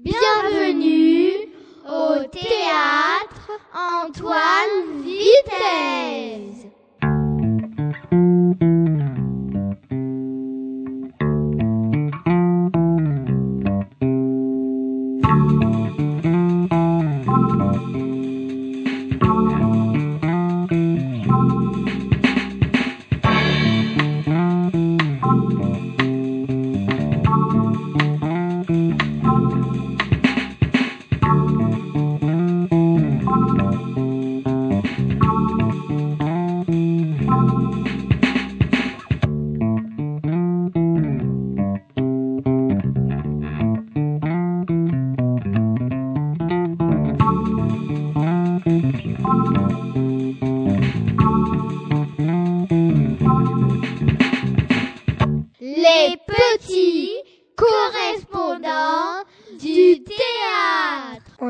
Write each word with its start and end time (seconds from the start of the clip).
Bienvenue 0.00 1.52
au 1.86 2.24
théâtre 2.24 3.52
Antoine 3.72 5.02
Vitesse. 5.04 6.66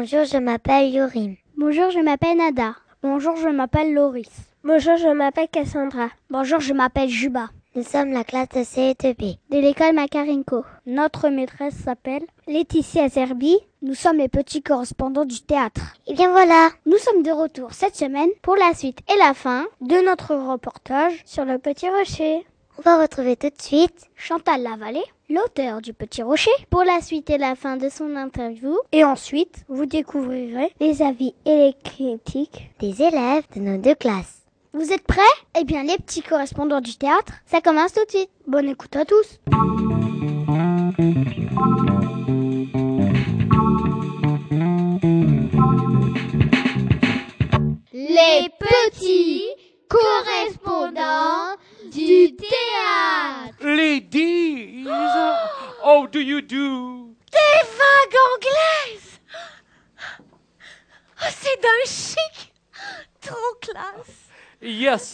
Bonjour, 0.04 0.26
je 0.26 0.36
m'appelle 0.36 0.90
Yorim. 0.90 1.36
Bonjour, 1.56 1.88
je 1.88 1.98
m'appelle 1.98 2.36
Nada. 2.36 2.74
Bonjour, 3.02 3.36
je 3.36 3.48
m'appelle 3.48 3.94
Loris. 3.94 4.28
Bonjour, 4.62 4.98
je 4.98 5.08
m'appelle 5.08 5.48
Cassandra. 5.50 6.10
Bonjour, 6.28 6.60
je 6.60 6.74
m'appelle 6.74 7.08
Juba. 7.08 7.48
Nous 7.74 7.84
sommes 7.84 8.12
la 8.12 8.22
classe 8.22 8.50
de 8.50 8.60
CE2B. 8.60 9.38
De 9.50 9.58
l'école 9.58 9.94
Makarenko. 9.94 10.62
Notre 10.84 11.30
maîtresse 11.30 11.76
s'appelle 11.76 12.26
Laetitia 12.46 13.08
Zerbi. 13.08 13.56
Nous 13.80 13.94
sommes 13.94 14.18
les 14.18 14.28
petits 14.28 14.62
correspondants 14.62 15.24
du 15.24 15.40
théâtre. 15.40 15.94
Et 16.06 16.12
bien 16.12 16.32
voilà, 16.32 16.68
Nous 16.84 16.98
sommes 16.98 17.22
de 17.22 17.30
retour 17.30 17.72
cette 17.72 17.96
semaine 17.96 18.28
pour 18.42 18.56
la 18.56 18.74
suite 18.74 18.98
et 19.10 19.16
la 19.16 19.32
fin 19.32 19.64
de 19.80 20.04
notre 20.04 20.34
reportage 20.34 21.22
sur 21.24 21.46
le 21.46 21.56
Petit 21.56 21.88
Rocher. 21.88 22.46
on 22.76 22.82
va 22.82 23.00
retrouver 23.00 23.36
tout 23.36 23.48
de 23.48 23.62
suite 23.62 24.10
Chantal 24.16 24.64
Lavallée, 24.64 25.00
l'auteur 25.28 25.80
du 25.80 25.92
Petit 25.92 26.22
Rocher, 26.22 26.50
pour 26.70 26.84
la 26.84 27.00
suite 27.00 27.30
et 27.30 27.38
la 27.38 27.54
fin 27.54 27.76
de 27.76 27.88
son 27.88 28.16
interview. 28.16 28.76
Et 28.92 29.04
ensuite, 29.04 29.64
vous 29.68 29.86
découvrirez 29.86 30.72
les 30.80 31.02
avis 31.02 31.34
et 31.46 31.56
les 31.56 31.74
critiques. 31.84 32.70
des 32.80 33.02
élèves 33.02 33.44
de 33.54 33.60
nos 33.60 33.78
deux 33.78 33.94
classes. 33.94 34.42
Vous 34.72 34.92
êtes 34.92 35.06
prêts? 35.06 35.22
Eh 35.58 35.64
bien, 35.64 35.84
les 35.84 35.96
petits 35.98 36.22
correspondants 36.22 36.80
du 36.80 36.96
théâtre, 36.96 37.32
ça 37.46 37.60
commence 37.60 37.92
tout 37.92 38.04
de 38.04 38.10
suite. 38.10 38.30
Bonne 38.46 38.68
écoute 38.68 38.96
à 38.96 39.04
tous. 39.04 39.38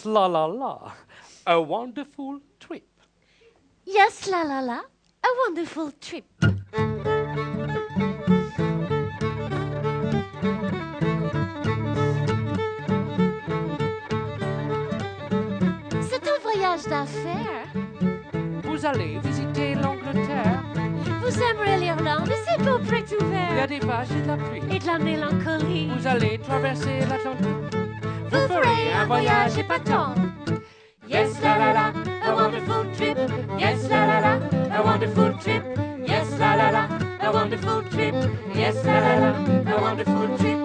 Yes, 0.01 0.07
la 0.07 0.29
la 0.29 0.47
la. 0.47 0.79
A 1.45 1.61
wonderful 1.61 2.41
trip. 2.59 2.89
Yes, 3.85 4.31
la 4.31 4.45
la 4.45 4.61
la. 4.63 4.79
A 5.23 5.29
wonderful 5.45 5.93
trip. 6.01 6.25
C'est 16.01 16.25
un 16.27 16.39
voyage 16.43 16.85
d'affaires. 16.85 17.69
Vous 18.65 18.87
allez 18.87 19.19
visiter 19.19 19.75
l'Angleterre. 19.75 20.63
Vous 21.21 21.43
aimerez 21.43 21.79
l'Irlande, 21.79 22.31
c'est 22.47 22.65
beau 22.65 22.79
près 22.79 23.05
Il 23.11 23.57
y 23.57 23.61
a 23.61 23.67
des 23.67 23.81
vaches 23.81 24.11
et 24.13 24.23
de 24.23 24.29
la 24.29 24.37
pluie. 24.39 24.63
Et 24.75 24.79
de 24.79 24.87
la 24.87 24.99
mélancolie. 24.99 25.91
Vous 25.95 26.07
allez 26.07 26.39
traverser 26.39 27.01
l'Atlantique. 27.01 27.81
Vous 28.31 28.47
ferez 28.49 28.93
un 28.93 29.07
voyage 29.07 29.59
épatant. 29.59 30.15
Yes, 31.09 31.41
la 31.43 31.59
la 31.59 31.73
la, 31.73 31.93
a 32.25 32.35
wonderful 32.35 32.87
trip. 32.97 33.19
Yes, 33.59 33.89
la 33.89 34.07
la 34.07 34.21
la, 34.21 34.39
a 34.77 34.83
wonderful 34.83 35.35
trip. 35.41 35.63
Yes, 36.07 36.39
la 36.39 36.57
la 36.57 36.71
la, 36.71 36.89
a 37.21 37.33
wonderful 37.33 37.83
trip. 37.91 38.15
Yes, 38.55 38.85
la 38.85 39.01
la 39.01 39.17
la, 39.19 39.31
a 39.73 39.81
wonderful 39.81 40.37
trip. 40.39 40.59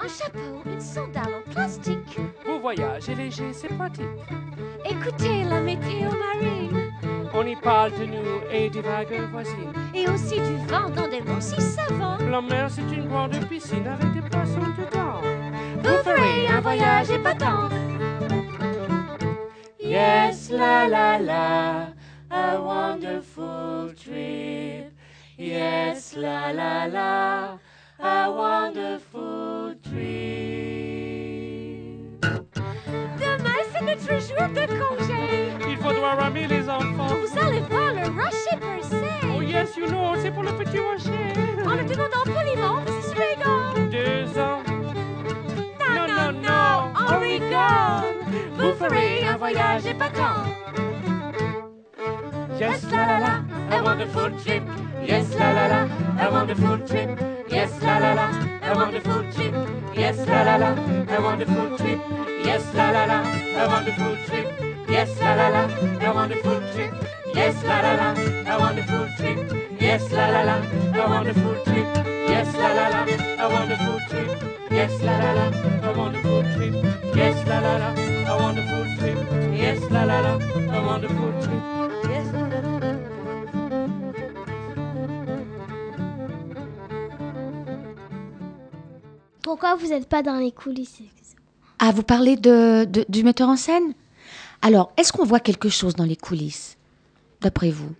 Un 0.00 0.08
chapeau, 0.08 0.62
une 0.64 0.80
sandale 0.80 1.34
en 1.34 1.50
plastique. 1.50 2.18
Vos 2.46 2.58
voyages 2.60 3.08
est 3.10 3.14
léger, 3.14 3.52
c'est 3.52 3.68
pratique. 3.76 4.06
Écoutez 4.88 5.44
la 5.44 5.60
météo 5.60 6.08
marine. 6.10 6.91
On 7.34 7.46
y 7.46 7.56
parle 7.56 7.92
de 7.92 8.04
nous 8.04 8.40
et 8.52 8.68
des 8.68 8.82
vagues 8.82 9.28
voisines. 9.30 9.72
Et 9.94 10.06
aussi 10.08 10.36
du 10.36 10.56
vent 10.66 10.90
dans 10.90 11.08
des 11.08 11.22
monts 11.22 11.40
si 11.40 11.60
savants. 11.60 12.18
La 12.30 12.42
mer, 12.42 12.68
c'est 12.70 12.82
une 12.94 13.08
grande 13.08 13.34
piscine 13.48 13.86
avec 13.86 14.12
des 14.12 14.20
poissons 14.28 14.60
dedans. 14.78 15.20
Vous 15.82 16.02
ferez 16.04 16.46
un 16.48 16.60
voyage 16.60 17.10
épatant. 17.10 17.70
Yes, 19.80 20.50
la 20.50 20.88
la 20.88 21.18
la, 21.18 21.88
a 22.30 22.58
wonderful 22.60 23.94
trip. 23.94 24.92
Yes, 25.38 26.14
la 26.16 26.52
la 26.52 26.86
la, 26.86 27.58
a 27.98 28.30
wonderful 28.30 29.76
trip. 29.82 29.92
Demain, 33.18 33.62
c'est 33.72 33.84
notre 33.84 34.20
jour 34.20 34.48
de 34.48 34.66
congé. 34.78 35.51
Faudra 35.92 36.14
ramer 36.14 36.46
les 36.46 36.68
enfants. 36.68 37.14
Vous 37.20 37.38
allez 37.38 37.60
voir 37.70 37.92
le 37.92 38.08
rocher 38.08 38.56
percé. 38.58 39.04
Oh 39.36 39.42
yes, 39.42 39.76
you 39.76 39.86
know, 39.88 40.14
c'est 40.20 40.30
pour 40.30 40.42
le 40.42 40.52
petit 40.52 40.78
rocher. 40.78 41.32
En 41.66 41.74
le 41.74 41.84
demandant 41.84 42.24
poliment, 42.24 42.80
Mrs. 42.80 43.14
Reagan. 43.14 43.90
Deux 43.90 44.38
ans. 44.40 44.62
Non, 45.94 46.06
non, 46.08 46.32
non, 46.32 46.92
on 46.96 47.20
rigole. 47.20 48.16
Vous 48.56 48.72
ferez 48.78 49.26
un 49.26 49.36
voyage 49.36 49.84
épatant. 49.86 50.46
Yes, 52.58 52.86
la 52.90 53.06
la 53.06 53.18
la, 53.20 53.76
a 53.76 53.82
wonderful 53.82 54.32
trip. 54.36 54.62
Yes, 55.06 55.26
la 55.38 55.52
la 55.52 55.68
la, 55.68 55.86
a 56.18 56.30
wonderful 56.30 56.78
trip. 56.86 57.10
Yes, 57.50 57.70
la 57.82 57.98
la 57.98 58.14
la, 58.14 58.28
a 58.62 58.74
wonderful 58.74 59.24
trip. 59.34 59.54
Yes, 59.94 60.16
la 60.26 60.44
la 60.44 60.56
la, 60.58 60.68
a 61.14 61.20
wonderful 61.20 61.76
trip. 61.76 61.98
Yes, 62.44 62.64
la 62.74 62.92
la 62.92 63.06
la, 63.06 63.22
a 63.58 63.68
wonderful 63.68 64.16
trip. 64.26 64.71
Yes, 64.92 65.10
la 65.20 65.34
la 65.34 65.48
la, 65.48 65.62
a 66.06 66.12
wonderful 66.14 66.60
trip. 66.72 66.92
Yes, 67.34 67.56
la 67.64 67.80
la 67.84 67.92
la, 68.00 68.08
a 68.52 68.58
wonderful 68.58 69.06
trip. 69.18 69.38
Yes, 69.80 70.10
la 70.12 70.26
la 70.34 70.42
la, 70.48 70.56
a 71.02 71.08
wonderful 71.08 71.56
trip. 71.64 71.86
Yes, 72.28 72.52
la 72.60 72.68
la 72.78 72.86
la, 72.94 73.02
a 73.44 73.48
wonderful 73.48 73.98
trip. 74.10 74.30
Yes, 74.70 74.92
la 75.02 75.14
la 75.22 75.32
la, 75.38 75.46
a 75.88 75.92
wonderful 75.96 76.42
trip. 76.54 76.74
Yes, 77.16 77.38
la 77.46 77.58
la 77.60 77.74
la, 77.82 77.88
a 78.30 78.36
wonderful 78.42 78.84
trip. 78.98 79.18
Yes, 79.62 79.80
la 79.90 80.04
la 80.04 80.20
la, 80.20 80.32
a 80.76 80.80
wonderful 80.86 81.32
trip. 81.42 81.62
Yes, 82.10 82.32
la 82.32 82.48
la 82.48 82.60
la. 82.60 82.92
Pourquoi 89.42 89.74
vous 89.76 89.88
n'êtes 89.88 90.08
pas 90.08 90.22
dans 90.22 90.36
les 90.38 90.52
coulisses 90.52 91.02
Ah, 91.78 91.90
vous 91.92 92.02
parlez 92.02 92.36
de, 92.36 92.84
de- 92.84 93.04
du 93.08 93.24
metteur 93.24 93.48
en 93.48 93.56
scène 93.56 93.94
Alors, 94.62 94.92
est-ce 94.96 95.12
qu'on 95.12 95.24
voit 95.24 95.40
quelque 95.40 95.68
chose 95.68 95.96
dans 95.96 96.04
les 96.04 96.16
coulisses, 96.16 96.76
d'après 97.40 97.70
vous? 97.70 97.92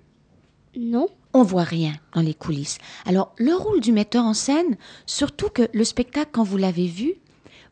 Non. 0.76 1.08
On 1.34 1.42
voit 1.42 1.64
rien 1.64 1.94
dans 2.14 2.20
les 2.20 2.34
coulisses. 2.34 2.78
Alors, 3.06 3.34
le 3.38 3.54
rôle 3.54 3.80
du 3.80 3.90
metteur 3.90 4.24
en 4.24 4.34
scène, 4.34 4.76
surtout 5.06 5.48
que 5.48 5.68
le 5.72 5.84
spectacle, 5.84 6.30
quand 6.32 6.44
vous 6.44 6.58
l'avez 6.58 6.86
vu, 6.86 7.14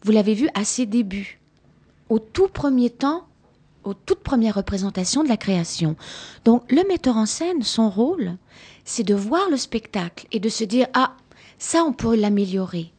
vous 0.02 0.12
l'avez 0.12 0.34
vu 0.34 0.48
à 0.54 0.64
ses 0.64 0.86
débuts, 0.86 1.40
au 2.08 2.18
tout 2.18 2.48
premier 2.48 2.88
temps, 2.88 3.26
aux 3.84 3.94
toutes 3.94 4.22
premières 4.22 4.54
représentations 4.54 5.22
de 5.22 5.28
la 5.28 5.36
création. 5.36 5.94
Donc, 6.44 6.70
le 6.72 6.86
metteur 6.88 7.16
en 7.16 7.26
scène, 7.26 7.62
son 7.62 7.90
rôle, 7.90 8.36
c'est 8.84 9.04
de 9.04 9.14
voir 9.14 9.48
le 9.50 9.56
spectacle 9.56 10.26
et 10.32 10.40
de 10.40 10.48
se 10.48 10.64
dire 10.64 10.86
ah, 10.94 11.14
ça, 11.58 11.84
on 11.84 11.92
pourrait 11.92 12.16
l'améliorer. 12.16 12.92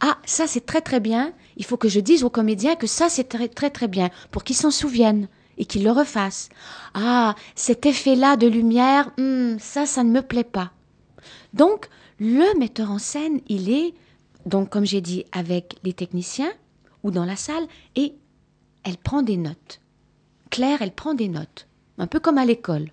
Ah, 0.00 0.18
ça, 0.24 0.46
c'est 0.46 0.64
très 0.64 0.80
très 0.80 1.00
bien 1.00 1.32
Il 1.56 1.64
faut 1.64 1.76
que 1.76 1.88
je 1.88 2.00
dise 2.00 2.24
aux 2.24 2.30
comédiens 2.30 2.76
que 2.76 2.86
ça, 2.86 3.08
c'est 3.08 3.28
très, 3.28 3.48
très, 3.48 3.70
très 3.70 3.88
bien, 3.88 4.10
pour 4.30 4.44
qu'ils 4.44 4.56
s'en 4.56 4.70
souviennent 4.70 5.28
et 5.58 5.64
qu'ils 5.64 5.84
le 5.84 5.90
refassent. 5.90 6.48
Ah, 6.94 7.34
cet 7.54 7.86
effet-là 7.86 8.36
de 8.36 8.46
lumière, 8.46 9.12
hmm, 9.18 9.58
ça, 9.58 9.86
ça 9.86 10.02
ne 10.02 10.10
me 10.10 10.22
plaît 10.22 10.44
pas. 10.44 10.72
Donc, 11.52 11.88
le 12.18 12.58
metteur 12.58 12.90
en 12.90 12.98
scène, 12.98 13.40
il 13.48 13.70
est, 13.70 13.94
donc, 14.46 14.70
comme 14.70 14.84
j'ai 14.84 15.00
dit, 15.00 15.24
avec 15.32 15.76
les 15.84 15.92
techniciens 15.92 16.52
ou 17.02 17.10
dans 17.10 17.24
la 17.24 17.36
salle, 17.36 17.66
et 17.96 18.14
elle 18.82 18.96
prend 18.96 19.22
des 19.22 19.36
notes. 19.36 19.80
Claire, 20.50 20.82
elle 20.82 20.92
prend 20.92 21.14
des 21.14 21.28
notes, 21.28 21.66
un 21.98 22.06
peu 22.06 22.20
comme 22.20 22.38
à 22.38 22.44
l'école. 22.44 22.90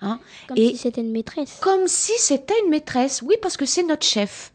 Hein 0.00 0.20
comme 0.46 0.58
et 0.58 0.70
si 0.70 0.76
c'était 0.76 1.00
une 1.00 1.12
maîtresse. 1.12 1.58
Comme 1.60 1.88
si 1.88 2.12
c'était 2.18 2.54
une 2.64 2.70
maîtresse, 2.70 3.22
oui, 3.22 3.36
parce 3.40 3.56
que 3.56 3.66
c'est 3.66 3.82
notre 3.82 4.06
chef. 4.06 4.52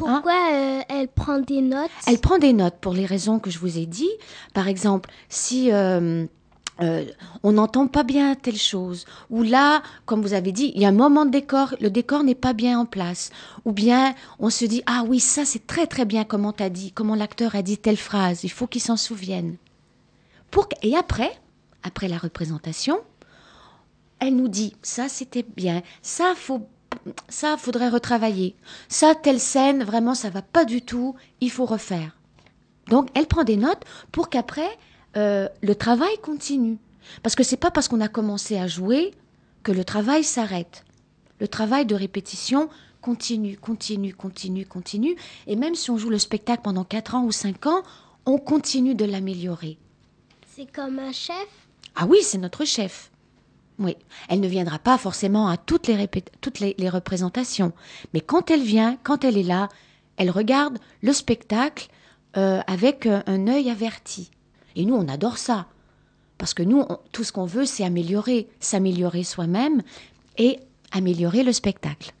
Pourquoi 0.00 0.32
hein 0.32 0.80
euh, 0.80 0.82
elle 0.88 1.08
prend 1.08 1.40
des 1.40 1.60
notes 1.60 1.90
Elle 2.06 2.18
prend 2.18 2.38
des 2.38 2.54
notes 2.54 2.76
pour 2.80 2.94
les 2.94 3.04
raisons 3.04 3.38
que 3.38 3.50
je 3.50 3.58
vous 3.58 3.76
ai 3.76 3.84
dit. 3.84 4.08
Par 4.54 4.66
exemple, 4.66 5.10
si 5.28 5.70
euh, 5.70 6.24
euh, 6.80 7.04
on 7.42 7.52
n'entend 7.52 7.86
pas 7.86 8.02
bien 8.02 8.34
telle 8.34 8.56
chose, 8.56 9.04
ou 9.28 9.42
là, 9.42 9.82
comme 10.06 10.22
vous 10.22 10.32
avez 10.32 10.52
dit, 10.52 10.72
il 10.74 10.80
y 10.80 10.86
a 10.86 10.88
un 10.88 10.92
moment 10.92 11.26
de 11.26 11.30
décor, 11.30 11.74
le 11.82 11.90
décor 11.90 12.24
n'est 12.24 12.34
pas 12.34 12.54
bien 12.54 12.80
en 12.80 12.86
place, 12.86 13.30
ou 13.66 13.72
bien 13.72 14.14
on 14.38 14.48
se 14.48 14.64
dit 14.64 14.82
ah 14.86 15.04
oui 15.06 15.20
ça 15.20 15.44
c'est 15.44 15.66
très 15.66 15.86
très 15.86 16.06
bien 16.06 16.24
comment 16.24 16.54
t'as 16.54 16.70
dit, 16.70 16.92
comment 16.92 17.14
l'acteur 17.14 17.54
a 17.54 17.60
dit 17.60 17.76
telle 17.76 17.98
phrase, 17.98 18.42
il 18.42 18.50
faut 18.50 18.66
qu'il 18.66 18.80
s'en 18.80 18.96
souvienne. 18.96 19.56
Pour 20.50 20.66
et 20.82 20.96
après, 20.96 21.30
après 21.82 22.08
la 22.08 22.16
représentation, 22.16 23.00
elle 24.18 24.34
nous 24.34 24.48
dit 24.48 24.74
ça 24.80 25.10
c'était 25.10 25.44
bien, 25.56 25.82
ça 26.00 26.32
faut 26.34 26.66
ça 27.28 27.56
faudrait 27.56 27.88
retravailler, 27.88 28.56
ça 28.88 29.14
telle 29.14 29.40
scène 29.40 29.84
vraiment 29.84 30.14
ça 30.14 30.30
va 30.30 30.42
pas 30.42 30.64
du 30.64 30.82
tout, 30.82 31.14
il 31.40 31.50
faut 31.50 31.66
refaire. 31.66 32.16
Donc 32.88 33.08
elle 33.14 33.26
prend 33.26 33.44
des 33.44 33.56
notes 33.56 33.84
pour 34.12 34.28
qu'après 34.28 34.68
euh, 35.16 35.48
le 35.62 35.74
travail 35.74 36.16
continue, 36.22 36.78
parce 37.22 37.34
que 37.34 37.42
c'est 37.42 37.56
pas 37.56 37.70
parce 37.70 37.88
qu'on 37.88 38.00
a 38.00 38.08
commencé 38.08 38.58
à 38.58 38.66
jouer 38.66 39.12
que 39.62 39.72
le 39.72 39.84
travail 39.84 40.24
s'arrête. 40.24 40.84
Le 41.40 41.48
travail 41.48 41.86
de 41.86 41.94
répétition 41.94 42.68
continue, 43.00 43.56
continue, 43.56 44.14
continue, 44.14 44.66
continue, 44.66 45.16
et 45.46 45.56
même 45.56 45.74
si 45.74 45.90
on 45.90 45.96
joue 45.96 46.10
le 46.10 46.18
spectacle 46.18 46.62
pendant 46.62 46.84
4 46.84 47.14
ans 47.14 47.24
ou 47.24 47.32
5 47.32 47.66
ans, 47.66 47.82
on 48.26 48.38
continue 48.38 48.94
de 48.94 49.04
l'améliorer. 49.04 49.78
C'est 50.54 50.70
comme 50.70 50.98
un 50.98 51.12
chef? 51.12 51.48
Ah 51.96 52.06
oui, 52.06 52.18
c'est 52.22 52.38
notre 52.38 52.64
chef. 52.64 53.09
Oui, 53.80 53.96
elle 54.28 54.40
ne 54.40 54.46
viendra 54.46 54.78
pas 54.78 54.98
forcément 54.98 55.48
à 55.48 55.56
toutes 55.56 55.88
les, 55.88 56.90
représentations, 56.90 57.72
mais 58.12 58.20
quand 58.20 58.50
elle 58.50 58.62
vient, 58.62 58.98
quand 59.02 59.24
elle 59.24 59.38
est 59.38 59.42
là, 59.42 59.70
elle 60.18 60.30
regarde 60.30 60.78
le 61.02 61.14
spectacle 61.14 61.88
euh, 62.36 62.60
avec 62.66 63.06
euh, 63.06 63.22
un 63.26 63.48
œil 63.48 63.70
averti. 63.70 64.30
Et 64.76 64.84
nous, 64.84 64.94
on 64.94 65.08
adore 65.08 65.38
ça, 65.38 65.66
parce 66.36 66.52
que 66.52 66.62
nous, 66.62 66.84
tout 67.12 67.24
ce 67.24 67.32
qu'on 67.32 67.46
veut, 67.46 67.64
c'est 67.64 67.82
améliorer, 67.82 68.50
s'améliorer 68.60 69.24
soi-même 69.24 69.82
et 70.36 70.58
améliorer 70.92 71.42
le 71.42 71.52
spectacle. 71.52 72.12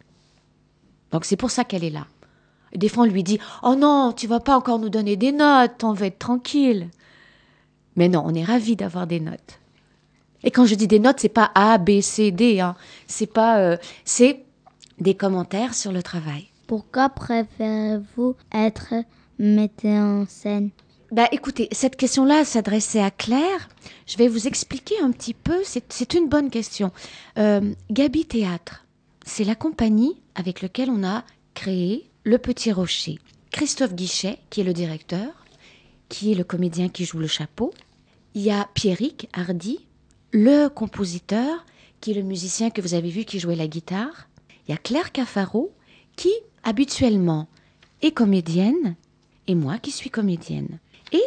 Donc 1.12 1.26
c'est 1.26 1.36
pour 1.36 1.50
ça 1.50 1.64
qu'elle 1.64 1.84
est 1.84 1.90
là. 1.90 2.06
des 2.74 2.88
fois, 2.88 3.04
on 3.04 3.06
lui 3.06 3.22
dit 3.22 3.38
Oh 3.62 3.74
non, 3.74 4.14
tu 4.16 4.26
vas 4.26 4.40
pas 4.40 4.56
encore 4.56 4.78
nous 4.78 4.88
donner 4.88 5.16
des 5.16 5.32
notes, 5.32 5.84
on 5.84 5.92
va 5.92 6.06
être 6.06 6.18
tranquille. 6.18 6.88
Mais 7.96 8.08
non, 8.08 8.22
on 8.24 8.32
est 8.32 8.44
ravis 8.44 8.76
d'avoir 8.76 9.06
des 9.06 9.20
notes. 9.20 9.60
Et 10.44 10.50
quand 10.50 10.66
je 10.66 10.74
dis 10.74 10.86
des 10.86 10.98
notes, 10.98 11.20
c'est 11.20 11.28
pas 11.28 11.50
A, 11.54 11.78
B, 11.78 12.00
C, 12.00 12.30
D. 12.30 12.60
Hein. 12.60 12.76
C'est 13.06 13.26
pas, 13.32 13.58
euh, 13.58 13.76
c'est 14.04 14.44
des 14.98 15.14
commentaires 15.14 15.74
sur 15.74 15.92
le 15.92 16.02
travail. 16.02 16.46
Pourquoi 16.66 17.08
préférez-vous 17.08 18.36
être 18.52 18.94
metteur 19.38 20.04
en 20.04 20.26
scène? 20.26 20.70
Bah, 21.10 21.26
écoutez, 21.32 21.68
cette 21.72 21.96
question-là 21.96 22.44
s'adressait 22.44 23.02
à 23.02 23.10
Claire. 23.10 23.68
Je 24.06 24.16
vais 24.16 24.28
vous 24.28 24.46
expliquer 24.46 24.94
un 25.02 25.10
petit 25.10 25.34
peu. 25.34 25.60
C'est 25.64 26.14
une 26.14 26.28
bonne 26.28 26.50
question. 26.50 26.92
Euh, 27.36 27.72
Gabi 27.90 28.26
Théâtre, 28.26 28.84
c'est 29.26 29.42
la 29.42 29.56
compagnie 29.56 30.20
avec 30.36 30.62
laquelle 30.62 30.90
on 30.90 31.02
a 31.02 31.24
créé 31.54 32.08
Le 32.22 32.38
Petit 32.38 32.70
Rocher. 32.70 33.18
Christophe 33.50 33.94
Guichet, 33.94 34.38
qui 34.50 34.60
est 34.60 34.64
le 34.64 34.72
directeur, 34.72 35.26
qui 36.08 36.30
est 36.30 36.36
le 36.36 36.44
comédien 36.44 36.88
qui 36.88 37.04
joue 37.04 37.18
le 37.18 37.26
chapeau. 37.26 37.74
Il 38.34 38.42
y 38.42 38.52
a 38.52 38.68
Pierrick 38.74 39.28
Hardy, 39.32 39.80
le 40.32 40.68
compositeur, 40.68 41.64
qui 42.00 42.12
est 42.12 42.14
le 42.14 42.22
musicien 42.22 42.70
que 42.70 42.80
vous 42.80 42.94
avez 42.94 43.10
vu 43.10 43.24
qui 43.24 43.40
jouait 43.40 43.56
la 43.56 43.66
guitare. 43.66 44.28
Il 44.66 44.70
y 44.70 44.74
a 44.74 44.78
Claire 44.78 45.12
Cafaro, 45.12 45.72
qui 46.16 46.32
habituellement 46.62 47.48
est 48.02 48.12
comédienne, 48.12 48.94
et 49.46 49.54
moi 49.54 49.78
qui 49.78 49.90
suis 49.90 50.10
comédienne. 50.10 50.78
Et 51.12 51.22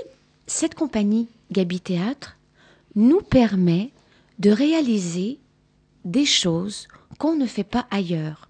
cette 0.47 0.75
compagnie 0.75 1.27
Gabi 1.51 1.79
Théâtre 1.79 2.37
nous 2.95 3.21
permet 3.21 3.91
de 4.39 4.51
réaliser 4.51 5.39
des 6.05 6.25
choses 6.25 6.87
qu'on 7.17 7.35
ne 7.35 7.45
fait 7.45 7.63
pas 7.63 7.87
ailleurs. 7.91 8.49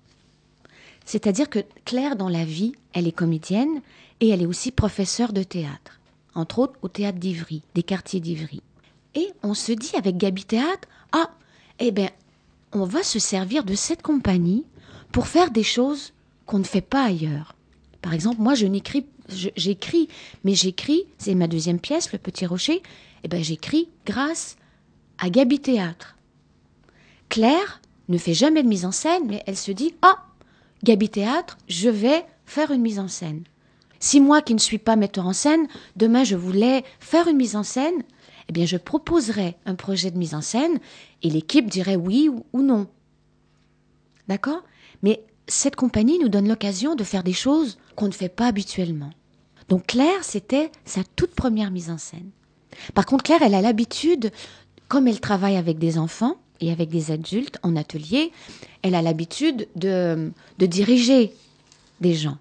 C'est-à-dire 1.06 1.50
que 1.50 1.60
Claire, 1.86 2.16
dans 2.16 2.30
la 2.30 2.46
vie, 2.46 2.74
elle 2.94 3.08
est 3.08 3.12
comédienne 3.12 3.82
et 4.20 4.30
elle 4.30 4.42
est 4.42 4.48
aussi 4.48 4.72
professeure 4.72 5.34
de 5.34 5.44
théâtre, 5.44 6.00
entre 6.34 6.60
autres 6.60 6.80
au 6.82 6.88
théâtre 6.88 7.20
d'Ivry, 7.20 7.62
des 7.76 7.84
quartiers 7.84 8.22
d'Ivry. 8.22 8.62
Et 9.16 9.32
on 9.44 9.54
se 9.54 9.72
dit 9.72 9.96
avec 9.96 10.18
Gabi 10.18 10.46
Théâtre, 10.46 10.88
ah, 11.12 11.30
eh 11.80 11.92
bien, 11.92 12.10
on 12.72 12.86
va 12.86 13.04
se 13.04 13.20
servir 13.20 13.64
de 13.64 13.76
cette 13.76 14.02
compagnie 14.02 14.66
pour 15.12 15.28
faire 15.28 15.52
des 15.52 15.64
choses 15.64 16.14
qu'on 16.46 16.60
ne 16.60 16.64
fait 16.64 16.82
pas 16.82 17.06
ailleurs. 17.06 17.56
Par 18.02 18.14
exemple, 18.14 18.42
moi, 18.42 18.56
je 18.56 18.66
n'écris, 18.66 19.06
j'écris, 19.30 20.10
mais 20.44 20.56
j'écris, 20.56 21.06
c'est 21.18 21.36
ma 21.36 21.48
deuxième 21.48 21.80
pièce, 21.80 22.12
Le 22.12 22.18
Petit 22.18 22.46
Rocher, 22.46 22.82
eh 23.24 23.28
ben, 23.28 23.44
j'écris 23.44 23.90
grâce 24.06 24.58
à 25.20 25.30
Gabi 25.30 25.60
Théâtre. 25.60 26.18
Claire 27.30 27.82
ne 28.10 28.18
fait 28.18 28.34
jamais 28.34 28.64
de 28.64 28.68
mise 28.68 28.86
en 28.86 28.92
scène, 28.92 29.24
mais 29.28 29.44
elle 29.46 29.58
se 29.58 29.72
dit, 29.72 29.96
ah, 30.02 30.26
Gabi 30.84 31.10
Théâtre, 31.10 31.58
je 31.70 31.90
vais 31.90 32.26
faire 32.46 32.72
une 32.72 32.82
mise 32.82 33.00
en 33.00 33.08
scène. 33.08 33.44
Si 34.00 34.20
moi 34.20 34.42
qui 34.42 34.54
ne 34.54 34.60
suis 34.60 34.80
pas 34.80 34.98
metteur 34.98 35.26
en 35.26 35.34
scène, 35.34 35.68
demain 35.96 36.26
je 36.26 36.36
voulais 36.36 36.84
faire 37.00 37.30
une 37.30 37.38
mise 37.38 37.56
en 37.56 37.64
scène, 37.64 38.04
eh 38.50 38.54
bien 38.54 38.66
je 38.66 38.78
proposerais 38.78 39.58
un 39.66 39.76
projet 39.76 40.12
de 40.12 40.18
mise 40.18 40.36
en 40.36 40.42
scène 40.42 40.80
et 41.22 41.30
l'équipe 41.30 41.70
dirait 41.70 41.96
oui 41.96 42.30
ou 42.30 42.62
non. 42.62 42.88
D'accord? 44.28 44.64
Mais 45.02 45.24
cette 45.48 45.76
compagnie 45.76 46.20
nous 46.20 46.30
donne 46.30 46.48
l'occasion 46.48 46.96
de 46.96 47.04
faire 47.04 47.24
des 47.24 47.34
choses 47.34 47.78
qu'on 47.96 48.08
ne 48.08 48.14
fait 48.14 48.30
pas 48.30 48.48
habituellement. 48.48 49.12
Donc 49.70 49.88
Claire, 49.88 50.24
c'était 50.24 50.72
sa 50.86 51.02
toute 51.16 51.36
première 51.36 51.72
mise 51.72 51.90
en 51.90 51.98
scène. 51.98 52.30
Par 52.94 53.06
contre, 53.06 53.24
Claire, 53.24 53.42
elle 53.42 53.56
a 53.56 53.62
l'habitude, 53.62 54.32
comme 54.88 55.08
elle 55.08 55.20
travaille 55.20 55.58
avec 55.58 55.78
des 55.78 55.98
enfants 55.98 56.38
et 56.60 56.72
avec 56.72 56.90
des 56.90 57.12
adultes 57.12 57.60
en 57.64 57.76
atelier, 57.76 58.32
elle 58.82 58.96
a 58.96 59.02
l'habitude 59.02 59.68
de, 59.76 60.32
de 60.60 60.66
diriger 60.66 61.34
des 62.02 62.14
gens. 62.14 62.38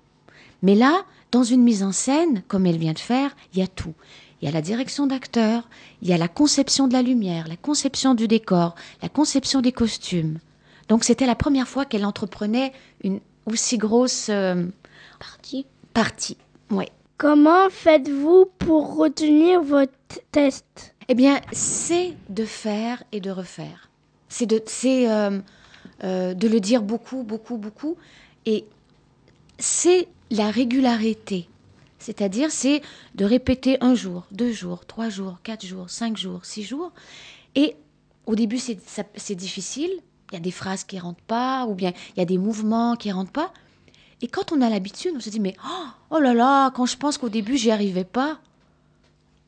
Mais 0.63 0.75
là, 0.75 1.05
dans 1.31 1.43
une 1.43 1.63
mise 1.63 1.83
en 1.83 1.93
scène, 1.93 2.43
comme 2.49 2.67
elle 2.67 2.79
vient 2.79 2.93
de 2.93 2.99
faire, 2.99 3.35
il 3.53 3.61
y 3.61 3.63
a 3.63 3.67
tout 3.67 3.95
il 4.43 4.47
y 4.47 4.49
a 4.49 4.53
la 4.53 4.61
direction 4.61 5.07
d'acteur, 5.07 5.69
il 6.03 6.09
y 6.09 6.13
a 6.13 6.19
la 6.19 6.27
conception 6.27 6.89
de 6.89 6.93
la 6.93 7.03
lumière, 7.03 7.47
la 7.47 7.57
conception 7.57 8.15
du 8.15 8.27
décor, 8.27 8.75
la 9.01 9.09
conception 9.09 9.61
des 9.61 9.71
costumes. 9.71 10.41
Donc 10.89 11.05
c'était 11.05 11.27
la 11.27 11.37
première 11.37 11.69
fois 11.69 11.85
qu'elle 11.85 12.05
entreprenait 12.05 12.73
une 13.05 13.21
aussi 13.47 13.79
grosse 13.79 14.29
euh, 14.31 14.67
partie. 15.21 15.65
Partie, 15.95 16.37
oui. 16.71 16.87
Comment 17.19 17.71
faites-vous 17.71 18.47
pour 18.59 18.97
retenir 18.97 19.63
votre 19.63 19.93
test? 20.33 20.93
Eh 21.09 21.15
bien, 21.15 21.41
c'est 21.53 22.17
de 22.29 22.45
faire 22.45 23.05
et 23.13 23.21
de 23.21 23.31
refaire. 23.31 23.91
C'est 24.29 24.47
de, 24.47 24.61
euh, 24.85 25.41
euh, 26.03 26.35
de 26.35 26.49
le 26.49 26.59
dire 26.59 26.83
beaucoup, 26.83 27.23
beaucoup, 27.23 27.59
beaucoup. 27.59 27.97
Et 28.45 28.65
c'est 29.59 30.09
la 30.31 30.51
régularité. 30.51 31.49
C'est-à-dire, 32.03 32.51
c'est 32.51 32.83
de 33.15 33.25
répéter 33.25 33.79
un 33.81 33.95
jour, 33.95 34.27
deux 34.31 34.53
jours, 34.53 34.85
trois 34.87 35.09
jours, 35.09 35.39
quatre 35.43 35.65
jours, 35.65 35.89
cinq 35.89 36.17
jours, 36.17 36.45
six 36.45 36.63
jours. 36.65 36.93
Et 37.55 37.77
au 38.27 38.35
début, 38.35 38.59
c'est 38.59 39.35
difficile. 39.35 39.91
Il 40.31 40.35
y 40.35 40.39
a 40.39 40.41
des 40.41 40.51
phrases 40.51 40.85
qui 40.85 40.97
ne 40.97 41.03
rentrent 41.03 41.23
pas, 41.23 41.67
ou 41.67 41.75
bien 41.75 41.93
il 42.17 42.19
y 42.19 42.23
a 42.23 42.27
des 42.27 42.39
mouvements 42.39 42.97
qui 42.97 43.09
ne 43.09 43.15
rentrent 43.15 43.33
pas. 43.33 43.53
Et 44.21 44.29
quand 44.29 44.53
on 44.53 44.61
a 44.61 44.71
l'habitude, 44.71 45.13
on 45.17 45.21
se 45.21 45.31
dit, 45.31 45.41
mais 45.41 45.57
oh, 45.65 45.87
oh 46.11 46.21
là 46.21 46.33
là, 46.33 46.71
quand 46.71 46.87
je 46.87 46.97
pense 46.97 47.19
qu'au 47.19 47.29
début, 47.29 47.57
j'y 47.57 47.71
arrivais 47.71 48.05
pas. 48.05 48.39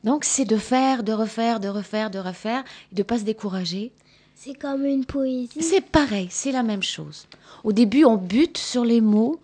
Donc, 0.03 0.23
c'est 0.23 0.45
de 0.45 0.57
faire, 0.57 1.03
de 1.03 1.13
refaire, 1.13 1.59
de 1.59 1.67
refaire, 1.67 2.11
de 2.11 2.19
refaire, 2.19 2.63
et 2.91 2.95
de 2.95 3.01
ne 3.01 3.03
pas 3.03 3.17
se 3.17 3.23
décourager. 3.23 3.91
C'est 4.35 4.53
comme 4.53 4.85
une 4.85 5.05
poésie. 5.05 5.61
C'est 5.61 5.81
pareil, 5.81 6.27
c'est 6.29 6.51
la 6.51 6.61
même 6.61 6.83
chose. 6.83 7.25
Au 7.63 7.71
début, 7.71 8.05
on 8.05 8.17
bute 8.17 8.57
sur 8.57 8.85
les 8.85 9.01
mots, 9.01 9.39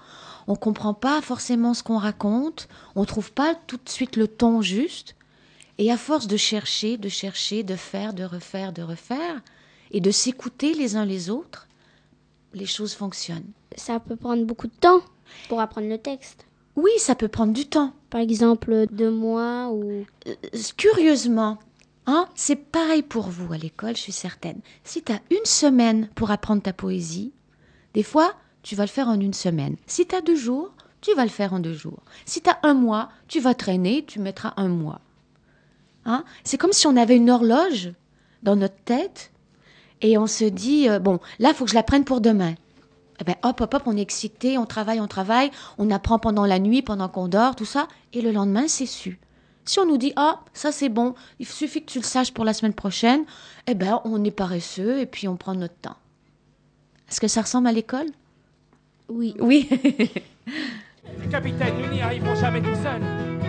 on 0.51 0.55
comprend 0.55 0.93
pas 0.93 1.21
forcément 1.21 1.73
ce 1.73 1.81
qu'on 1.81 1.97
raconte, 1.97 2.67
on 2.95 3.05
trouve 3.05 3.31
pas 3.31 3.55
tout 3.67 3.77
de 3.77 3.89
suite 3.89 4.17
le 4.17 4.27
ton 4.27 4.61
juste. 4.61 5.15
Et 5.77 5.89
à 5.89 5.95
force 5.97 6.27
de 6.27 6.35
chercher, 6.35 6.97
de 6.97 7.07
chercher, 7.07 7.63
de 7.63 7.77
faire, 7.77 8.13
de 8.13 8.25
refaire, 8.25 8.73
de 8.73 8.81
refaire, 8.81 9.41
et 9.91 10.01
de 10.01 10.11
s'écouter 10.11 10.73
les 10.73 10.97
uns 10.97 11.05
les 11.05 11.29
autres, 11.29 11.69
les 12.53 12.65
choses 12.65 12.93
fonctionnent. 12.93 13.49
Ça 13.77 14.01
peut 14.01 14.17
prendre 14.17 14.43
beaucoup 14.43 14.67
de 14.67 14.73
temps 14.73 14.99
pour 15.47 15.61
apprendre 15.61 15.87
le 15.87 15.97
texte. 15.97 16.45
Oui, 16.75 16.91
ça 16.97 17.15
peut 17.15 17.29
prendre 17.29 17.53
du 17.53 17.65
temps. 17.65 17.93
Par 18.09 18.19
exemple, 18.19 18.87
deux 18.91 19.11
mois 19.11 19.69
ou... 19.69 20.05
Euh, 20.27 20.35
curieusement, 20.75 21.59
hein, 22.07 22.27
c'est 22.35 22.57
pareil 22.57 23.03
pour 23.03 23.29
vous 23.29 23.53
à 23.53 23.57
l'école, 23.57 23.95
je 23.95 24.01
suis 24.01 24.11
certaine. 24.11 24.59
Si 24.83 25.01
tu 25.01 25.13
as 25.13 25.21
une 25.29 25.45
semaine 25.45 26.09
pour 26.13 26.29
apprendre 26.29 26.61
ta 26.61 26.73
poésie, 26.73 27.31
des 27.93 28.03
fois, 28.03 28.33
tu 28.63 28.75
vas 28.75 28.83
le 28.83 28.89
faire 28.89 29.07
en 29.07 29.19
une 29.19 29.33
semaine. 29.33 29.75
Si 29.87 30.07
tu 30.07 30.15
as 30.15 30.21
deux 30.21 30.35
jours, 30.35 30.71
tu 31.01 31.13
vas 31.15 31.23
le 31.23 31.29
faire 31.29 31.53
en 31.53 31.59
deux 31.59 31.73
jours. 31.73 32.01
Si 32.25 32.41
tu 32.41 32.49
as 32.49 32.59
un 32.63 32.73
mois, 32.73 33.09
tu 33.27 33.39
vas 33.39 33.53
traîner, 33.53 34.05
tu 34.05 34.19
mettras 34.19 34.53
un 34.57 34.67
mois. 34.67 35.01
Hein? 36.05 36.23
C'est 36.43 36.57
comme 36.57 36.73
si 36.73 36.87
on 36.87 36.95
avait 36.95 37.17
une 37.17 37.29
horloge 37.29 37.93
dans 38.43 38.55
notre 38.55 38.77
tête 38.85 39.31
et 40.01 40.17
on 40.17 40.27
se 40.27 40.45
dit, 40.45 40.89
euh, 40.89 40.99
bon, 40.99 41.19
là, 41.39 41.49
il 41.49 41.55
faut 41.55 41.65
que 41.65 41.71
je 41.71 41.75
la 41.75 41.83
prenne 41.83 42.05
pour 42.05 42.21
demain. 42.21 42.55
Eh 43.19 43.23
ben, 43.23 43.35
hop, 43.43 43.61
hop, 43.61 43.73
hop, 43.73 43.83
on 43.85 43.97
est 43.97 44.01
excité, 44.01 44.57
on 44.57 44.65
travaille, 44.65 44.99
on 44.99 45.07
travaille, 45.07 45.51
on 45.77 45.91
apprend 45.91 46.17
pendant 46.17 46.45
la 46.45 46.57
nuit, 46.57 46.81
pendant 46.81 47.07
qu'on 47.07 47.27
dort, 47.27 47.55
tout 47.55 47.65
ça, 47.65 47.87
et 48.13 48.21
le 48.21 48.31
lendemain, 48.31 48.67
c'est 48.67 48.87
su. 48.87 49.19
Si 49.63 49.79
on 49.79 49.85
nous 49.85 49.97
dit, 49.97 50.11
ah, 50.15 50.39
ça 50.53 50.71
c'est 50.71 50.89
bon, 50.89 51.13
il 51.37 51.45
suffit 51.45 51.83
que 51.83 51.91
tu 51.91 51.99
le 51.99 52.03
saches 52.03 52.33
pour 52.33 52.45
la 52.45 52.53
semaine 52.53 52.73
prochaine, 52.73 53.25
eh 53.67 53.75
ben, 53.75 54.01
on 54.05 54.23
est 54.23 54.31
paresseux 54.31 54.99
et 54.99 55.05
puis 55.05 55.27
on 55.27 55.37
prend 55.37 55.53
notre 55.53 55.75
temps. 55.75 55.97
Est-ce 57.09 57.21
que 57.21 57.27
ça 57.27 57.41
ressemble 57.41 57.67
à 57.67 57.71
l'école? 57.71 58.07
Oui. 59.09 59.35
Oui. 59.39 59.69
Capitaine, 61.29 61.75
nous 61.81 61.93
n'y 61.93 62.01
arriverons 62.01 62.35
jamais 62.35 62.61
tout 62.61 62.75
seuls. 62.75 63.01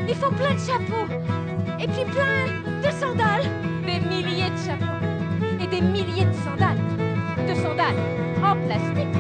Il 0.09 0.15
faut 0.15 0.31
plein 0.33 0.55
de 0.55 0.61
chapeaux. 0.61 1.09
Et 1.81 1.87
puis 1.89 2.05
plein 2.05 2.47
de 2.83 2.91
sandales. 3.01 3.49
Des 3.87 4.01
milliers 4.09 4.51
de 4.51 4.59
chapeaux. 4.67 5.01
Et 5.61 5.67
des 5.67 5.81
milliers 5.81 6.27
de 6.27 6.35
sandales. 6.45 6.79
De 7.49 7.55
sandales 7.55 7.97
en 8.45 8.57
plastique. 8.67 9.17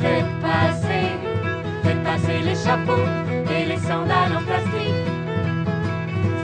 Faites 0.00 0.32
passer, 0.42 1.06
faites 1.82 2.02
passer 2.04 2.38
les 2.44 2.54
chapeaux 2.54 3.06
et 3.50 3.64
les 3.66 3.78
sandales 3.78 4.36
en 4.36 4.42
plastique. 4.42 5.00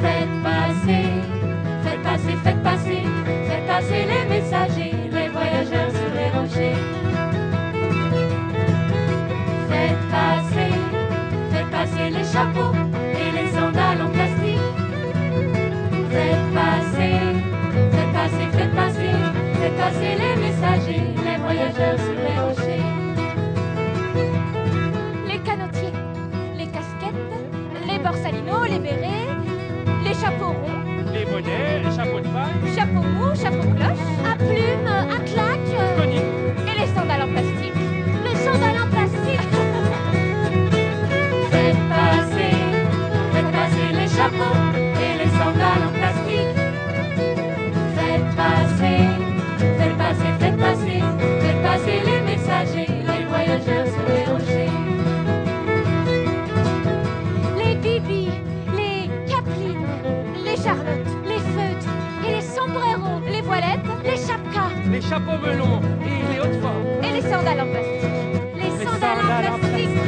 Faites 0.00 0.42
passer, 0.42 0.60
les 12.11 12.25
chapeaux 12.25 12.73
et 13.14 13.31
les 13.37 13.50
sandales 13.50 14.02
en 14.02 14.11
plastique. 14.11 14.59
Faites 16.11 16.55
passer, 16.55 17.21
faites 17.93 18.12
passer, 18.12 18.47
faites 18.52 18.75
passer, 18.75 19.14
faites 19.61 19.76
passer 19.76 20.12
les 20.23 20.35
messagers, 20.45 21.02
les 21.25 21.37
voyageurs 21.38 21.99
sur 21.99 22.17
les 22.26 22.37
rochers. 22.40 22.85
Les 25.29 25.38
canotiers. 25.38 25.95
Les 26.59 26.67
casquettes. 26.67 27.14
Les 27.87 27.99
borsalinos. 27.99 28.69
Les 28.69 28.79
bérets. 28.79 29.29
Les 30.05 30.14
chapeaux 30.14 30.55
ronds. 30.62 31.12
Les 31.12 31.25
bonnets, 31.25 31.83
les 31.85 31.97
chapeaux 31.97 32.21
de 32.21 32.29
paille, 32.29 32.75
Chapeaux 32.75 33.02
mous. 33.02 33.35
Chapeaux 33.35 33.71
cloches. 33.76 34.07
À 34.31 34.37
plumes. 34.37 34.87
À 34.87 35.19
claques. 35.29 35.97
coniques. 35.97 36.69
Et 36.69 36.81
les 36.81 36.87
sandales 36.95 37.23
en 37.23 37.29
plastique. 37.29 37.79
Chapeaux 65.11 65.38
melons 65.43 65.81
et 66.07 66.33
les 66.33 66.38
hautes 66.38 66.61
formes. 66.62 66.87
Et 67.02 67.12
les 67.12 67.23
sandales 67.23 67.61
en 67.61 67.67
plastique. 67.67 68.11
Les, 68.55 68.62
Les 68.62 68.85
sandales, 68.85 69.19
sandales 69.19 69.50
en 69.50 69.55
en 69.55 69.59
plastique. 69.59 69.99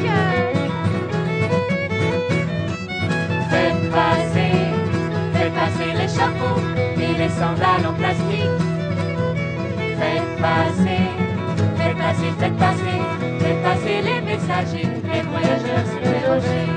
Faites 3.51 3.91
passer, 3.91 4.55
faites 5.35 5.55
passer 5.55 5.91
les 6.01 6.09
chapeaux 6.17 6.61
et 7.03 7.15
les 7.19 7.29
sandales 7.31 7.85
en 7.85 7.95
plastique. 7.95 8.59
Faites 9.99 10.33
passer, 10.41 11.05
faites 11.79 11.99
passer, 11.99 12.31
faites 12.39 12.57
passer, 12.57 12.99
faites 13.41 13.63
passer 13.65 13.97
les 14.09 14.21
messagers, 14.21 14.89
les 15.13 15.23
voyageurs 15.23 15.87
sur 15.91 16.05
les 16.13 16.25
rochers. 16.31 16.71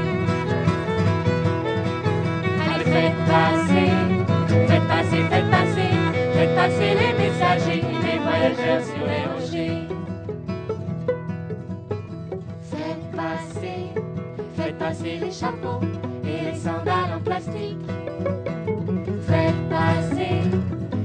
Allez, 2.74 2.86
faites 2.86 3.20
passer, 3.30 3.90
faites 4.68 4.88
passer, 4.88 5.22
faites 5.30 5.50
passer, 5.52 5.92
faites 6.34 6.56
passer 6.56 6.92
les 7.02 7.14
messagers, 7.24 8.05
voyageurs 8.50 8.84
sur 8.84 9.06
les 9.06 9.26
rochers. 9.34 9.88
Faites 12.62 13.12
passer, 13.16 14.02
faites 14.56 14.78
passer 14.78 15.18
les 15.18 15.32
chapeaux 15.32 15.80
et 16.24 16.52
les 16.52 16.58
sandales 16.58 17.14
en 17.16 17.22
plastique. 17.22 17.80
Faites 19.26 19.70
passer, 19.70 20.42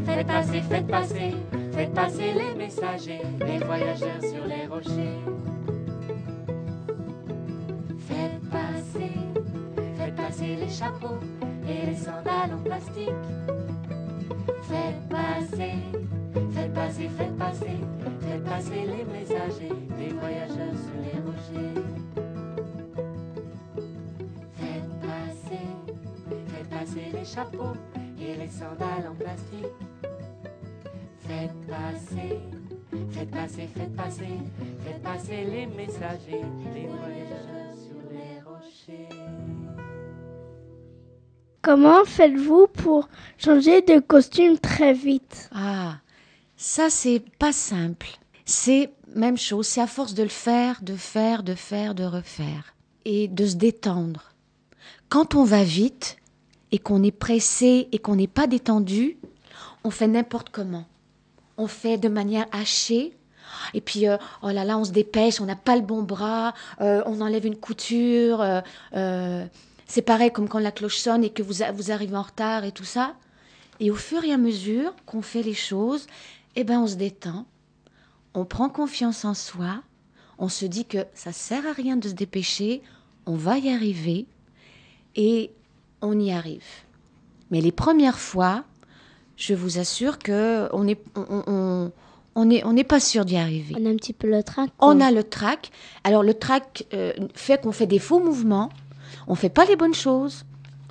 faites 0.04 0.26
passer, 0.26 0.60
faites 0.60 0.86
passer, 0.86 1.34
faites 1.72 1.94
passer 1.94 2.32
les 2.34 2.58
messagers, 2.58 3.22
les 3.40 3.58
voyageurs 3.64 4.20
sur 4.20 4.44
les 4.46 4.66
rochers. 4.66 5.18
Faites 7.98 8.50
passer, 8.50 9.12
faites 9.96 10.14
passer 10.14 10.56
les 10.56 10.68
chapeaux 10.68 11.20
et 11.66 11.86
les 11.86 11.96
sandales 11.96 12.54
en 12.54 12.62
plastique. 12.62 13.10
Faites 14.62 15.08
passer, 15.08 15.74
faites 16.32 16.72
passer, 16.74 17.08
faites 17.16 17.36
passer, 17.36 17.76
faites 18.20 18.44
passer 18.44 18.86
les 18.86 19.04
messagers, 19.04 19.72
les 19.98 20.12
voyageurs 20.12 20.76
sur 20.84 20.96
les 21.02 21.18
rochers. 21.20 21.82
Faites 24.54 24.90
passer, 25.00 25.66
faites 26.48 26.68
passer 26.70 27.06
les 27.12 27.24
chapeaux 27.24 27.76
et 28.20 28.34
les 28.36 28.48
sandales 28.48 29.08
en 29.10 29.14
plastique. 29.14 29.66
Faites 31.26 31.66
passer, 31.68 32.40
faites 33.12 33.30
passer, 33.30 33.68
faites 33.74 33.96
passer, 33.96 34.38
faites 34.84 35.02
passer 35.02 35.44
les 35.44 35.66
messagers, 35.66 36.44
les 36.74 36.86
voyageurs 36.86 37.74
sur 37.74 38.00
les 38.10 38.40
rochers. 38.44 39.08
Comment 41.62 42.04
faites-vous 42.04 42.66
pour 42.68 43.08
changer 43.38 43.82
de 43.82 44.00
costume 44.00 44.58
très 44.58 44.92
vite? 44.92 45.48
Ah, 45.54 45.98
ça 46.60 46.90
c'est 46.90 47.22
pas 47.38 47.52
simple. 47.52 48.18
C'est 48.44 48.90
même 49.16 49.38
chose, 49.38 49.66
c'est 49.66 49.80
à 49.80 49.86
force 49.86 50.12
de 50.12 50.22
le 50.22 50.28
faire, 50.28 50.82
de 50.82 50.94
faire, 50.94 51.42
de 51.42 51.54
faire, 51.54 51.94
de 51.94 52.04
refaire 52.04 52.74
et 53.06 53.28
de 53.28 53.46
se 53.46 53.56
détendre. 53.56 54.34
Quand 55.08 55.34
on 55.34 55.42
va 55.42 55.64
vite 55.64 56.18
et 56.70 56.78
qu'on 56.78 57.02
est 57.02 57.10
pressé 57.10 57.88
et 57.92 57.98
qu'on 57.98 58.14
n'est 58.16 58.26
pas 58.26 58.46
détendu, 58.46 59.16
on 59.84 59.90
fait 59.90 60.06
n'importe 60.06 60.50
comment. 60.50 60.84
On 61.56 61.66
fait 61.66 61.96
de 61.96 62.08
manière 62.08 62.46
hachée. 62.52 63.16
Et 63.72 63.80
puis, 63.80 64.06
euh, 64.06 64.18
oh 64.42 64.50
là 64.50 64.64
là, 64.64 64.78
on 64.78 64.84
se 64.84 64.92
dépêche, 64.92 65.40
on 65.40 65.46
n'a 65.46 65.56
pas 65.56 65.76
le 65.76 65.82
bon 65.82 66.02
bras, 66.02 66.52
euh, 66.80 67.02
on 67.06 67.20
enlève 67.22 67.46
une 67.46 67.56
couture. 67.56 68.42
euh, 68.94 69.46
c'est 69.86 70.02
pareil 70.02 70.30
comme 70.30 70.48
quand 70.48 70.60
la 70.60 70.72
cloche 70.72 70.98
sonne 70.98 71.24
et 71.24 71.30
que 71.30 71.42
vous, 71.42 71.64
vous 71.74 71.90
arrivez 71.90 72.16
en 72.16 72.22
retard 72.22 72.64
et 72.64 72.72
tout 72.72 72.84
ça. 72.84 73.14
Et 73.80 73.90
au 73.90 73.96
fur 73.96 74.22
et 74.24 74.32
à 74.32 74.36
mesure 74.36 74.94
qu'on 75.06 75.22
fait 75.22 75.42
les 75.42 75.54
choses, 75.54 76.06
eh 76.56 76.64
ben 76.64 76.80
on 76.80 76.86
se 76.86 76.96
détend, 76.96 77.46
on 78.34 78.44
prend 78.44 78.68
confiance 78.68 79.24
en 79.24 79.34
soi, 79.34 79.82
on 80.38 80.48
se 80.48 80.64
dit 80.66 80.84
que 80.84 80.98
ça 81.14 81.32
sert 81.32 81.66
à 81.66 81.72
rien 81.72 81.96
de 81.96 82.08
se 82.08 82.14
dépêcher, 82.14 82.82
on 83.26 83.36
va 83.36 83.58
y 83.58 83.70
arriver 83.70 84.26
et 85.16 85.50
on 86.02 86.18
y 86.18 86.32
arrive. 86.32 86.64
Mais 87.50 87.60
les 87.60 87.72
premières 87.72 88.18
fois, 88.18 88.64
je 89.36 89.54
vous 89.54 89.78
assure 89.78 90.18
que 90.18 90.68
on 90.72 90.86
est 90.86 91.00
on, 91.14 91.24
on- 91.28 91.44
on- 91.46 91.92
on 92.36 92.48
est 92.50 92.64
n'est 92.64 92.84
pas 92.84 93.00
sûr 93.00 93.24
d'y 93.24 93.36
arriver. 93.36 93.74
On 93.78 93.86
a 93.86 93.90
un 93.90 93.96
petit 93.96 94.12
peu 94.12 94.28
le 94.30 94.42
trac. 94.42 94.70
On 94.78 95.00
a 95.00 95.10
le 95.10 95.24
trac. 95.24 95.70
Alors 96.04 96.22
le 96.22 96.32
trac 96.34 96.86
euh, 96.94 97.12
fait 97.34 97.60
qu'on 97.60 97.72
fait 97.72 97.86
des 97.88 97.98
faux 97.98 98.20
mouvements, 98.20 98.70
on 99.26 99.34
fait 99.34 99.48
pas 99.48 99.64
les 99.64 99.74
bonnes 99.76 99.94
choses, 99.94 100.44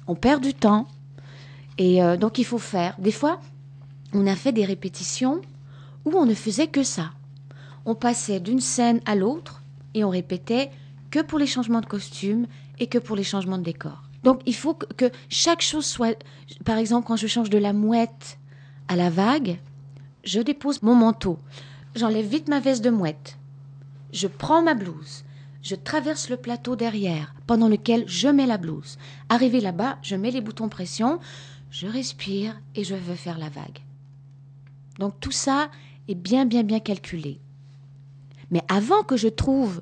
on 0.07 0.15
perd 0.15 0.43
du 0.43 0.53
temps. 0.53 0.85
Et 1.77 2.03
euh, 2.03 2.17
donc 2.17 2.37
il 2.39 2.43
faut 2.45 2.57
faire. 2.57 2.95
Des 2.99 3.13
fois, 3.13 3.39
on 4.13 4.27
a 4.27 4.35
fait 4.35 4.51
des 4.51 4.65
répétitions 4.65 5.41
où 6.05 6.11
on 6.15 6.25
ne 6.25 6.33
faisait 6.33 6.67
que 6.67 6.83
ça. 6.83 7.11
On 7.85 7.95
passait 7.95 8.39
d'une 8.39 8.59
scène 8.59 9.01
à 9.05 9.15
l'autre 9.15 9.61
et 9.93 10.03
on 10.03 10.09
répétait 10.09 10.71
que 11.11 11.21
pour 11.21 11.39
les 11.39 11.47
changements 11.47 11.81
de 11.81 11.85
costume 11.85 12.47
et 12.79 12.87
que 12.87 12.97
pour 12.97 13.15
les 13.15 13.23
changements 13.23 13.57
de 13.57 13.63
décor. 13.63 14.03
Donc 14.23 14.41
il 14.45 14.55
faut 14.55 14.73
que, 14.73 14.85
que 14.93 15.11
chaque 15.29 15.61
chose 15.61 15.85
soit... 15.85 16.23
Par 16.65 16.77
exemple, 16.77 17.07
quand 17.07 17.15
je 17.15 17.27
change 17.27 17.49
de 17.49 17.57
la 17.57 17.73
mouette 17.73 18.37
à 18.87 18.95
la 18.95 19.09
vague, 19.09 19.59
je 20.23 20.41
dépose 20.41 20.81
mon 20.81 20.95
manteau. 20.95 21.39
J'enlève 21.95 22.25
vite 22.25 22.49
ma 22.49 22.59
veste 22.59 22.83
de 22.83 22.89
mouette. 22.89 23.37
je 24.11 24.27
prends 24.27 24.61
ma 24.63 24.73
blouse, 24.73 25.23
je 25.61 25.75
traverse 25.75 26.29
le 26.29 26.37
plateau 26.37 26.75
derrière, 26.75 27.33
pendant 27.47 27.67
lequel 27.67 28.03
je 28.07 28.27
mets 28.27 28.45
la 28.45 28.57
blouse. 28.57 28.97
Arrivé 29.29 29.61
là-bas, 29.61 29.97
je 30.01 30.15
mets 30.15 30.31
les 30.31 30.41
boutons 30.41 30.69
pression, 30.69 31.19
je 31.69 31.87
respire 31.87 32.59
et 32.75 32.83
je 32.83 32.95
veux 32.95 33.15
faire 33.15 33.37
la 33.37 33.49
vague. 33.49 33.79
Donc 34.99 35.19
tout 35.19 35.31
ça 35.31 35.69
est 36.07 36.15
bien, 36.15 36.45
bien, 36.45 36.63
bien 36.63 36.79
calculé. 36.79 37.39
Mais 38.51 38.61
avant 38.67 39.03
que 39.03 39.17
je 39.17 39.27
trouve 39.27 39.81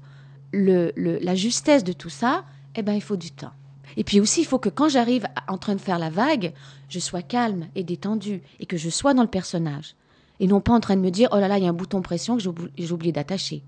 le, 0.54 0.92
la 0.96 1.36
justesse 1.36 1.84
de 1.84 1.94
tout 1.94 2.10
ça, 2.10 2.46
eh 2.76 2.82
ben, 2.84 2.94
il 2.94 3.02
faut 3.02 3.18
du 3.18 3.32
temps. 3.32 3.52
Et 3.96 4.04
puis 4.04 4.20
aussi, 4.20 4.42
il 4.42 4.46
faut 4.46 4.60
que 4.60 4.70
quand 4.70 4.90
j'arrive 4.90 5.26
en 5.48 5.58
train 5.58 5.74
de 5.74 5.82
faire 5.82 5.98
la 6.00 6.10
vague, 6.10 6.54
je 6.90 7.00
sois 7.00 7.22
calme 7.24 7.68
et 7.76 7.84
détendue 7.84 8.42
et 8.60 8.66
que 8.66 8.78
je 8.78 8.90
sois 8.90 9.14
dans 9.14 9.24
le 9.24 9.28
personnage. 9.28 9.96
Et 10.40 10.48
non 10.48 10.62
pas 10.62 10.74
en 10.74 10.80
train 10.80 10.96
de 10.96 11.02
me 11.02 11.10
dire, 11.10 11.30
oh 11.32 11.38
là 11.40 11.48
là, 11.48 11.58
il 11.58 11.64
y 11.64 11.68
a 11.68 11.70
un 11.70 11.74
bouton 11.74 12.02
pression 12.02 12.36
que 12.38 12.44
j'ai 12.44 12.50
oubli- 12.50 12.70
j'ai 12.78 12.92
oublié 12.92 13.12
d'attacher. 13.12 13.64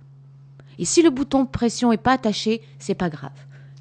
Et 0.78 0.86
si 0.86 1.02
le 1.02 1.10
bouton 1.10 1.46
pression 1.46 1.92
est 1.92 1.98
pas 1.98 2.14
attaché, 2.14 2.62
c'est 2.78 2.94
pas 2.94 3.10
grave. 3.10 3.32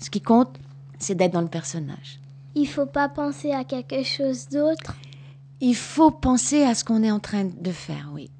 Ce 0.00 0.08
qui 0.08 0.20
compte, 0.22 0.56
c'est 0.98 1.14
d'être 1.14 1.32
dans 1.32 1.42
le 1.42 1.48
personnage. 1.48 2.18
Il 2.54 2.66
faut 2.66 2.87
pas 2.87 3.08
penser 3.08 3.52
à 3.52 3.64
quelque 3.64 4.02
chose 4.04 4.48
d'autre. 4.48 4.94
Il 5.60 5.74
faut 5.74 6.10
penser 6.10 6.62
à 6.62 6.74
ce 6.74 6.84
qu'on 6.84 7.02
est 7.02 7.10
en 7.10 7.20
train 7.20 7.44
de 7.44 7.72
faire, 7.72 8.10
oui. 8.12 8.30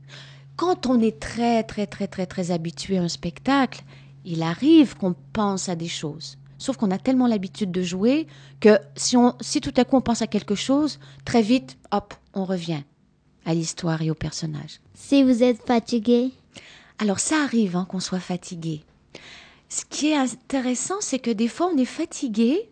Quand 0.57 0.87
on 0.87 1.01
est 1.01 1.21
très, 1.21 1.63
très, 1.63 1.87
très, 1.87 2.07
très, 2.07 2.27
très 2.27 2.51
habitué 2.51 2.99
à 2.99 3.03
un 3.03 3.09
spectacle, 3.09 3.83
il 4.25 4.43
arrive 4.43 4.97
qu'on 4.97 5.15
pense 5.33 5.69
à 5.69 5.77
des 5.77 5.89
choses. 5.89 6.37
Sauf 6.59 6.77
qu'on 6.77 6.91
a 6.91 6.99
tellement 6.99 7.27
l'habitude 7.29 7.71
de 7.71 7.83
jouer 7.83 8.27
que 8.61 8.79
si, 8.97 9.17
on, 9.17 9.35
si 9.41 9.61
tout 9.61 9.73
à 9.77 9.85
coup 9.85 9.97
on 9.97 10.01
pense 10.01 10.23
à 10.23 10.27
quelque 10.27 10.57
chose, 10.57 10.99
très 11.25 11.43
vite, 11.43 11.77
hop, 11.93 12.15
on 12.35 12.45
revient 12.45 12.83
à 13.45 13.55
l'histoire 13.55 14.03
et 14.03 14.11
au 14.11 14.15
personnage. 14.15 14.81
Si 14.95 15.23
vous 15.23 15.43
êtes 15.43 15.65
fatigué, 15.65 16.33
Alors 16.99 17.21
ça 17.21 17.43
arrive 17.43 17.77
hein, 17.77 17.87
qu'on 17.89 18.01
soit 18.01 18.19
fatigué. 18.19 18.83
Ce 19.69 19.85
qui 19.85 20.09
est 20.09 20.17
intéressant, 20.17 20.97
c'est 21.01 21.21
que 21.21 21.31
des 21.31 21.49
fois 21.49 21.71
on 21.73 21.79
est 21.79 21.85
fatigué, 21.85 22.69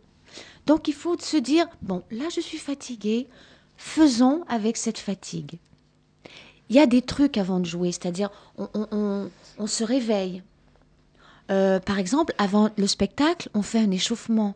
donc 0.66 0.88
il 0.88 0.94
faut 0.94 1.16
se 1.18 1.36
dire, 1.36 1.66
bon, 1.82 2.02
là 2.10 2.24
je 2.34 2.40
suis 2.40 2.58
fatigué, 2.58 3.28
faisons 3.76 4.44
avec 4.48 4.76
cette 4.76 4.98
fatigue. 4.98 5.58
Il 6.68 6.76
y 6.76 6.80
a 6.80 6.86
des 6.86 7.02
trucs 7.02 7.36
avant 7.38 7.60
de 7.60 7.64
jouer, 7.66 7.92
c'est-à-dire 7.92 8.30
on, 8.58 8.68
on- 8.74 9.30
on- 9.58 9.66
se 9.66 9.84
réveille. 9.84 10.42
Euh, 11.50 11.78
par 11.78 11.98
exemple, 11.98 12.34
avant 12.38 12.70
le 12.76 12.86
spectacle, 12.88 13.48
on 13.54 13.62
fait 13.62 13.78
un 13.78 13.90
échauffement. 13.90 14.54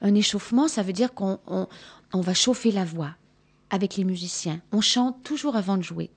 Un 0.00 0.14
échauffement, 0.14 0.66
ça 0.66 0.82
veut 0.82 0.92
dire 0.92 1.14
qu'on 1.14 1.38
on- 1.46 1.68
va 2.20 2.34
chauffer 2.34 2.72
la 2.72 2.84
voix 2.84 3.10
avec 3.70 3.96
les 3.96 4.04
musiciens. 4.04 4.60
On 4.72 4.80
chante 4.80 5.22
toujours 5.22 5.54
avant 5.56 5.76
de 5.76 5.82
jouer. 5.82 6.10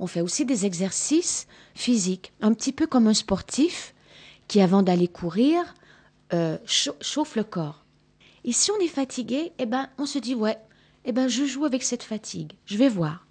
On 0.00 0.06
fait 0.06 0.22
aussi 0.22 0.46
des 0.46 0.64
exercices 0.64 1.46
physiques, 1.74 2.32
un 2.40 2.54
petit 2.54 2.72
peu 2.72 2.86
comme 2.86 3.06
un 3.06 3.14
sportif 3.14 3.94
qui, 4.48 4.60
avant 4.62 4.82
d'aller 4.82 5.08
courir, 5.08 5.74
euh, 6.32 6.56
chau- 6.64 6.96
chauffe 7.02 7.36
le 7.36 7.44
corps. 7.44 7.84
Et 8.44 8.52
si 8.52 8.70
on 8.70 8.78
est 8.80 8.88
fatigué, 8.88 9.52
eh 9.58 9.66
ben, 9.66 9.88
on 9.98 10.06
se 10.06 10.18
dit 10.18 10.34
ouais, 10.34 10.56
eh 11.06 11.12
ben, 11.12 11.28
je 11.28 11.44
joue 11.44 11.64
avec 11.64 11.84
cette 11.84 12.02
fatigue. 12.02 12.52
Je 12.66 12.76
vais 12.76 12.88
voir. 12.88 13.26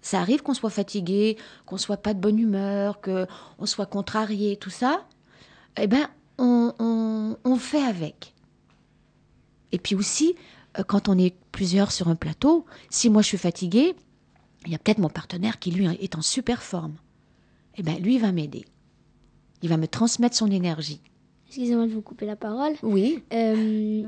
Ça 0.00 0.20
arrive 0.20 0.42
qu'on 0.42 0.54
soit 0.54 0.70
fatigué, 0.70 1.36
qu'on 1.66 1.76
soit 1.76 1.96
pas 1.96 2.14
de 2.14 2.20
bonne 2.20 2.38
humeur, 2.38 3.00
que 3.00 3.26
on 3.58 3.66
soit 3.66 3.86
contrarié, 3.86 4.56
tout 4.56 4.70
ça. 4.70 5.04
Eh 5.76 5.88
ben, 5.88 6.08
on, 6.38 7.56
fait 7.58 7.82
avec. 7.82 8.34
Et 9.72 9.78
puis 9.78 9.96
aussi, 9.96 10.36
euh, 10.78 10.84
quand 10.84 11.08
on 11.08 11.18
est 11.18 11.34
plusieurs 11.50 11.90
sur 11.90 12.06
un 12.06 12.14
plateau, 12.14 12.64
si 12.88 13.10
moi 13.10 13.20
je 13.22 13.26
suis 13.26 13.38
fatiguée, 13.38 13.96
il 14.64 14.70
y 14.70 14.74
a 14.76 14.78
peut-être 14.78 14.98
mon 14.98 15.08
partenaire 15.08 15.58
qui 15.58 15.72
lui 15.72 15.86
est 15.86 16.14
en 16.14 16.22
super 16.22 16.62
forme. 16.62 16.94
Eh 17.76 17.82
ben, 17.82 18.00
lui 18.00 18.18
va 18.18 18.30
m'aider. 18.30 18.64
Il 19.62 19.68
va 19.68 19.76
me 19.76 19.88
transmettre 19.88 20.36
son 20.36 20.50
énergie. 20.50 21.00
Excusez-moi 21.48 21.86
de 21.86 21.92
vous 21.92 22.02
couper 22.02 22.26
la 22.26 22.36
parole. 22.36 22.74
Oui. 22.82 23.22
Euh, 23.32 23.54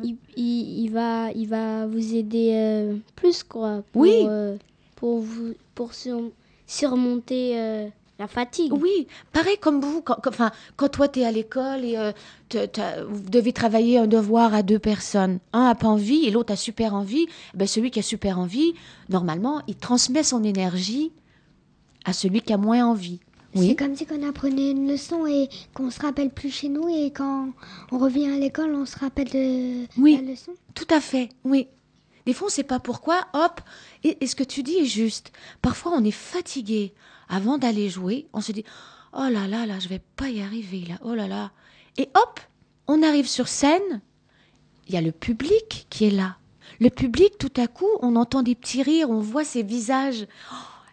il, 0.02 0.16
il- 0.36 0.84
il 0.84 0.88
va, 0.90 1.32
il 1.32 1.48
va 1.48 1.86
vous 1.86 2.14
aider 2.14 2.50
euh, 2.54 2.96
plus 3.16 3.42
quoi. 3.42 3.82
Pour, 3.92 4.02
Oui. 4.02 4.12
euh, 4.28 4.56
pour 4.96 5.18
vous, 5.20 5.54
pour 5.74 5.94
sur- 5.94 6.30
surmonter 6.66 7.90
la 8.18 8.26
fatigue. 8.28 8.72
Oui, 8.74 9.06
pareil 9.32 9.56
comme 9.58 9.80
vous, 9.80 10.02
quand, 10.02 10.16
quand- 10.22 10.28
enfin, 10.30 10.50
quand 10.76 10.88
toi 10.90 11.08
tu 11.08 11.20
es 11.20 11.24
à 11.24 11.32
l'école 11.32 11.84
et 11.84 11.96
euh, 11.96 12.12
te- 12.50 13.02
vous 13.08 13.28
devez 13.30 13.52
travailler 13.52 13.96
un 13.98 14.06
devoir 14.06 14.52
à 14.54 14.62
deux 14.62 14.78
personnes. 14.78 15.38
Un 15.54 15.64
a 15.66 15.74
pas 15.74 15.88
envie 15.88 16.26
et 16.26 16.30
l'autre 16.30 16.52
a 16.52 16.56
super 16.56 16.94
envie. 16.94 17.26
Ben, 17.54 17.66
celui 17.66 17.90
qui 17.90 17.98
a 17.98 18.02
super 18.02 18.38
envie, 18.38 18.74
normalement, 19.08 19.62
il 19.68 19.74
transmet 19.76 20.22
son 20.22 20.44
énergie 20.44 21.12
à 22.04 22.12
celui 22.12 22.40
qui 22.42 22.52
a 22.52 22.58
moins 22.58 22.84
envie. 22.86 23.20
C'est 23.54 23.74
comme 23.74 23.96
si 23.96 24.06
on 24.12 24.28
apprenait 24.28 24.70
une 24.70 24.88
leçon 24.90 25.26
et 25.26 25.48
qu'on 25.74 25.90
se 25.90 26.00
rappelle 26.00 26.30
plus 26.30 26.50
chez 26.50 26.68
nous 26.68 26.88
et 26.88 27.10
quand 27.10 27.48
on 27.90 27.98
revient 27.98 28.28
à 28.30 28.38
l'école, 28.38 28.74
on 28.74 28.86
se 28.86 28.96
rappelle 28.98 29.28
de 29.30 29.86
Oui. 30.00 30.16
la 30.24 30.30
leçon. 30.32 30.52
tout 30.74 30.86
à 30.90 31.00
fait, 31.00 31.30
oui. 31.44 31.66
Des 32.26 32.32
fois, 32.32 32.46
on 32.46 32.48
ne 32.50 32.52
sait 32.52 32.62
pas 32.62 32.78
pourquoi, 32.78 33.26
hop, 33.32 33.60
et, 34.04 34.18
et 34.20 34.26
ce 34.28 34.36
que 34.36 34.44
tu 34.44 34.62
dis 34.62 34.76
est 34.76 34.84
juste. 34.84 35.32
Parfois, 35.62 35.92
on 35.96 36.04
est 36.04 36.10
fatigué. 36.10 36.92
Avant 37.28 37.58
d'aller 37.58 37.88
jouer, 37.88 38.26
on 38.32 38.40
se 38.40 38.52
dit, 38.52 38.64
oh 39.14 39.26
là 39.30 39.46
là, 39.48 39.66
là, 39.66 39.78
je 39.80 39.88
vais 39.88 40.02
pas 40.16 40.28
y 40.28 40.40
arriver, 40.42 40.84
là, 40.88 40.96
oh 41.02 41.14
là 41.14 41.26
là. 41.26 41.50
Et 41.96 42.08
hop, 42.14 42.38
on 42.86 43.02
arrive 43.02 43.26
sur 43.28 43.48
scène, 43.48 44.00
il 44.86 44.94
y 44.94 44.96
a 44.96 45.00
le 45.00 45.12
public 45.12 45.86
qui 45.90 46.04
est 46.06 46.10
là. 46.10 46.36
Le 46.78 46.90
public, 46.90 47.36
tout 47.38 47.52
à 47.56 47.66
coup, 47.66 47.88
on 48.00 48.14
entend 48.16 48.42
des 48.42 48.54
petits 48.54 48.82
rires, 48.82 49.10
on 49.10 49.20
voit 49.20 49.44
ses 49.44 49.62
visages. 49.62 50.26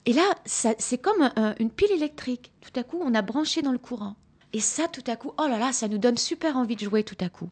Et 0.07 0.13
là, 0.13 0.23
c'est 0.45 0.97
comme 0.97 1.21
un- 1.21 1.33
un- 1.35 1.55
une 1.59 1.69
pile 1.69 1.91
électrique. 1.91 2.51
Tout 2.61 2.79
à 2.79 2.83
coup, 2.83 2.97
on 3.03 3.13
a 3.13 3.21
branché 3.21 3.61
dans 3.61 3.73
le 3.73 3.77
courant. 3.77 4.15
Et 4.53 4.61
ça, 4.61 4.87
tout 4.87 5.03
à 5.07 5.17
coup, 5.17 5.33
oh 5.37 5.47
là 5.47 5.59
là, 5.59 5.73
ça 5.73 5.89
nous 5.89 5.97
donne 5.97 6.17
super 6.17 6.55
envie 6.55 6.77
de 6.77 6.81
jouer 6.85 7.03
tout 7.03 7.17
à 7.19 7.27
coup. 7.27 7.49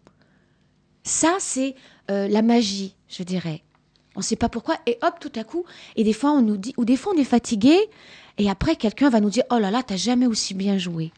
Ça, 1.03 1.35
c'est 1.39 1.75
euh, 2.09 2.27
la 2.29 2.41
magie, 2.41 2.95
je 3.09 3.23
dirais. 3.23 3.61
On 4.15 4.19
ne 4.19 4.23
sait 4.23 4.37
pas 4.37 4.47
pourquoi, 4.47 4.77
et 4.87 4.97
hop, 5.01 5.15
tout 5.19 5.31
à 5.35 5.43
coup, 5.43 5.65
et 5.97 6.05
des 6.05 6.13
fois, 6.13 6.31
on 6.31 6.41
nous 6.41 6.55
dit, 6.55 6.73
ou 6.77 6.85
des 6.85 6.95
fois, 6.95 7.11
on 7.13 7.19
est 7.19 7.25
fatigué, 7.25 7.77
et 8.37 8.49
après, 8.49 8.77
quelqu'un 8.77 9.09
va 9.09 9.19
nous 9.19 9.29
dire, 9.29 9.43
oh 9.51 9.59
là 9.59 9.69
là, 9.69 9.83
t'as 9.83 9.97
jamais 9.97 10.25
aussi 10.25 10.53
bien 10.53 10.77
joué. 10.77 11.11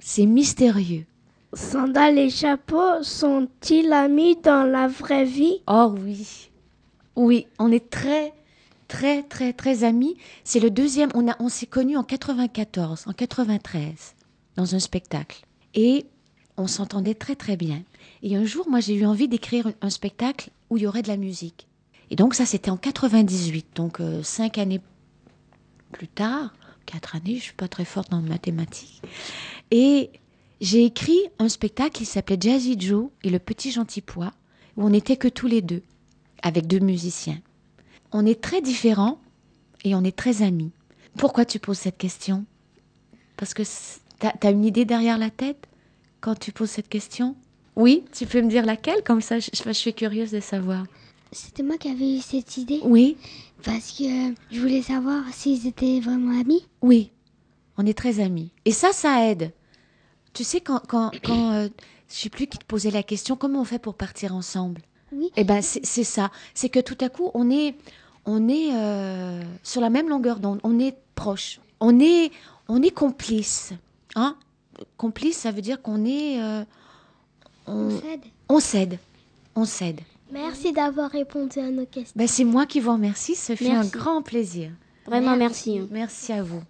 C'est 0.00 0.24
mystérieux. 0.24 1.04
Sandales 1.52 2.18
et 2.18 2.30
chapeaux 2.30 3.02
sont-ils 3.02 3.92
amis 3.92 4.36
dans 4.36 4.64
la 4.64 4.88
vraie 4.88 5.26
vie? 5.26 5.60
Oh 5.68 5.94
oui. 6.02 6.48
Oui, 7.14 7.46
on 7.58 7.70
est 7.70 7.90
très, 7.90 8.32
très, 8.94 9.24
très, 9.24 9.52
très 9.52 9.82
amis. 9.82 10.16
C'est 10.44 10.60
le 10.60 10.70
deuxième. 10.70 11.10
On, 11.14 11.28
a, 11.28 11.48
s'est 11.48 11.66
connus 11.66 11.96
en 11.96 12.04
94, 12.04 13.04
en 13.08 13.12
93, 13.12 14.14
dans 14.56 14.74
un 14.76 14.78
spectacle. 14.78 15.44
Et 15.74 16.06
on 16.56 16.68
s'entendait 16.68 17.14
très, 17.14 17.34
très 17.34 17.56
bien. 17.56 17.82
Et 18.22 18.36
un 18.36 18.44
jour, 18.44 18.68
moi, 18.68 18.78
j'ai 18.78 18.94
eu 18.94 19.04
envie 19.04 19.26
d'écrire 19.26 19.72
un, 19.80 19.90
spectacle 19.90 20.50
où 20.70 20.76
il 20.76 20.84
y 20.84 20.86
aurait 20.86 21.02
de 21.02 21.08
la 21.08 21.16
musique. 21.16 21.66
Et 22.10 22.16
donc, 22.16 22.34
ça, 22.34 22.46
c'était 22.46 22.70
en 22.70 22.76
98. 22.76 23.66
Donc, 23.74 23.98
euh, 24.00 24.22
cinq 24.22 24.58
années 24.58 24.80
plus 25.90 26.08
tard, 26.08 26.54
quatre 26.86 27.16
années, 27.16 27.36
je 27.36 27.42
suis 27.42 27.52
pas 27.52 27.68
très 27.68 27.84
forte 27.84 28.12
les 28.12 28.28
mathématiques. 28.28 29.02
Et 29.72 30.10
j'ai 30.60 30.84
écrit 30.84 31.18
un 31.40 31.48
spectacle 31.48 31.96
qui 31.96 32.04
s'appelait 32.04 32.38
Jazzy 32.40 32.76
Joe 32.78 33.08
et 33.24 33.30
le 33.30 33.40
petit 33.40 33.72
gentil 33.72 34.02
pois, 34.02 34.30
où 34.76 34.84
on 34.84 34.90
n'était 34.90 35.16
que 35.16 35.28
tous 35.28 35.48
les 35.48 35.62
deux, 35.62 35.82
avec 36.42 36.68
deux 36.68 36.78
musiciens. 36.78 37.40
On 38.16 38.24
est 38.24 38.40
très 38.40 38.62
différents 38.62 39.18
et 39.82 39.96
on 39.96 40.04
est 40.04 40.16
très 40.16 40.42
amis. 40.42 40.70
Pourquoi 41.18 41.44
tu 41.44 41.58
poses 41.58 41.78
cette 41.78 41.98
question? 41.98 42.44
Parce 43.36 43.54
que 43.54 43.64
tu 43.64 44.46
as, 44.46 44.50
une 44.52 44.64
idée 44.64 44.84
derrière 44.84 45.18
la 45.18 45.30
tête 45.30 45.66
quand 46.20 46.38
tu 46.38 46.52
poses 46.52 46.70
cette 46.70 46.88
question? 46.88 47.34
Oui, 47.74 48.04
tu 48.12 48.24
peux 48.26 48.40
me 48.40 48.48
dire 48.48 48.64
laquelle? 48.64 49.02
Comme 49.02 49.20
ça, 49.20 49.40
je, 49.40 49.50
je 49.52 49.72
suis 49.72 49.92
curieuse 49.92 50.30
de 50.30 50.38
savoir. 50.38 50.84
C'était 51.32 51.64
moi 51.64 51.76
qui 51.76 51.88
avais 51.88 52.18
eu 52.18 52.20
cette 52.20 52.56
idée? 52.56 52.78
Oui, 52.84 53.16
parce 53.64 53.90
que 53.90 54.04
je 54.52 54.60
voulais 54.60 54.82
savoir 54.82 55.24
s'ils 55.32 55.66
étaient 55.66 55.98
vraiment 55.98 56.40
amis? 56.40 56.64
oui, 56.82 57.10
on 57.76 57.84
est 57.84 57.98
très 57.98 58.20
amis. 58.20 58.52
Et 58.64 58.70
ça, 58.70 58.92
ça 58.92 59.28
aide. 59.28 59.50
Tu 60.34 60.44
sais, 60.44 60.60
quand, 60.60 60.80
quand, 60.86 61.10
quand 61.24 61.50
euh, 61.50 61.68
je 62.08 62.14
sais 62.14 62.28
plus 62.28 62.46
qui 62.46 62.58
te 62.58 62.64
posait 62.64 62.92
la 62.92 63.02
question, 63.02 63.34
comment 63.34 63.62
on 63.62 63.64
fait 63.64 63.80
pour 63.80 63.96
partir 63.96 64.36
ensemble? 64.36 64.82
Oui. 65.10 65.30
Eh 65.36 65.44
ben, 65.44 65.62
c'est 65.62 66.04
ça. 66.04 66.30
C'est 66.54 66.68
que 66.68 66.80
tout 66.80 66.98
à 67.00 67.08
coup, 67.08 67.30
on 67.34 67.50
est, 67.50 67.74
on 68.26 68.48
est 68.48 68.70
euh, 68.72 69.42
sur 69.62 69.80
la 69.80 69.90
même 69.90 70.08
longueur 70.08 70.38
d'onde. 70.38 70.60
On 70.64 70.78
est 70.78 70.96
proche. 71.14 71.60
On 71.80 71.98
est, 72.00 72.30
on 72.68 72.82
est 72.82 72.90
complice. 72.90 73.72
Hein 74.16 74.36
complice, 74.96 75.38
ça 75.38 75.50
veut 75.52 75.60
dire 75.62 75.80
qu'on 75.82 76.04
est, 76.04 76.40
euh, 76.42 76.64
On 77.66 77.72
on, 77.88 78.00
s'aide. 78.00 78.20
on 78.48 78.60
s'aide, 78.60 78.98
on 79.54 79.64
s'aide. 79.64 80.00
Merci 80.32 80.72
d'avoir 80.72 81.10
répondu 81.10 81.60
à 81.60 81.70
nos 81.70 81.86
questions. 81.86 82.14
Ben, 82.16 82.26
c'est 82.26 82.44
moi 82.44 82.66
qui 82.66 82.80
vous 82.80 82.92
remercie. 82.92 83.34
Ce 83.36 83.54
fait 83.54 83.70
un 83.70 83.74
Merci. 83.74 83.90
grand 83.92 84.22
plaisir. 84.22 84.70
Vraiment 85.06 85.36
merci. 85.36 85.78
hein. 85.78 85.86
Merci 85.90 86.32
à 86.32 86.42
vous. 86.42 86.62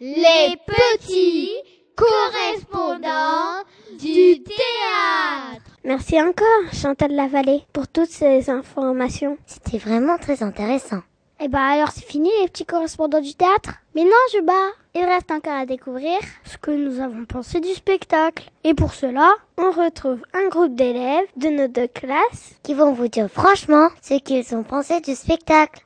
Les 0.00 0.56
petits 0.66 1.53
correspondants 1.96 3.62
du 3.98 4.42
théâtre. 4.42 5.62
Merci 5.84 6.20
encore, 6.20 6.72
Chantal 6.72 7.12
Lavallée, 7.12 7.62
pour 7.72 7.88
toutes 7.88 8.10
ces 8.10 8.50
informations. 8.50 9.36
C'était 9.46 9.78
vraiment 9.78 10.18
très 10.18 10.42
intéressant. 10.42 11.02
Eh 11.40 11.48
ben 11.48 11.58
alors 11.58 11.90
c'est 11.90 12.04
fini 12.04 12.30
les 12.40 12.48
petits 12.48 12.64
correspondants 12.64 13.20
du 13.20 13.34
théâtre 13.34 13.74
Mais 13.96 14.04
non, 14.04 14.10
je 14.32 14.40
bats 14.40 14.72
Il 14.94 15.04
reste 15.04 15.32
encore 15.32 15.52
à 15.52 15.66
découvrir 15.66 16.18
ce 16.44 16.56
que 16.56 16.70
nous 16.70 17.00
avons 17.00 17.24
pensé 17.24 17.60
du 17.60 17.74
spectacle. 17.74 18.50
Et 18.62 18.72
pour 18.72 18.94
cela, 18.94 19.32
on 19.58 19.72
retrouve 19.72 20.22
un 20.32 20.48
groupe 20.48 20.76
d'élèves 20.76 21.26
de 21.36 21.48
nos 21.48 21.68
deux 21.68 21.88
classes 21.88 22.54
qui 22.62 22.74
vont 22.74 22.92
vous 22.92 23.08
dire 23.08 23.28
franchement 23.28 23.88
ce 24.00 24.14
qu'ils 24.14 24.54
ont 24.54 24.62
pensé 24.62 25.00
du 25.00 25.14
spectacle. 25.16 25.82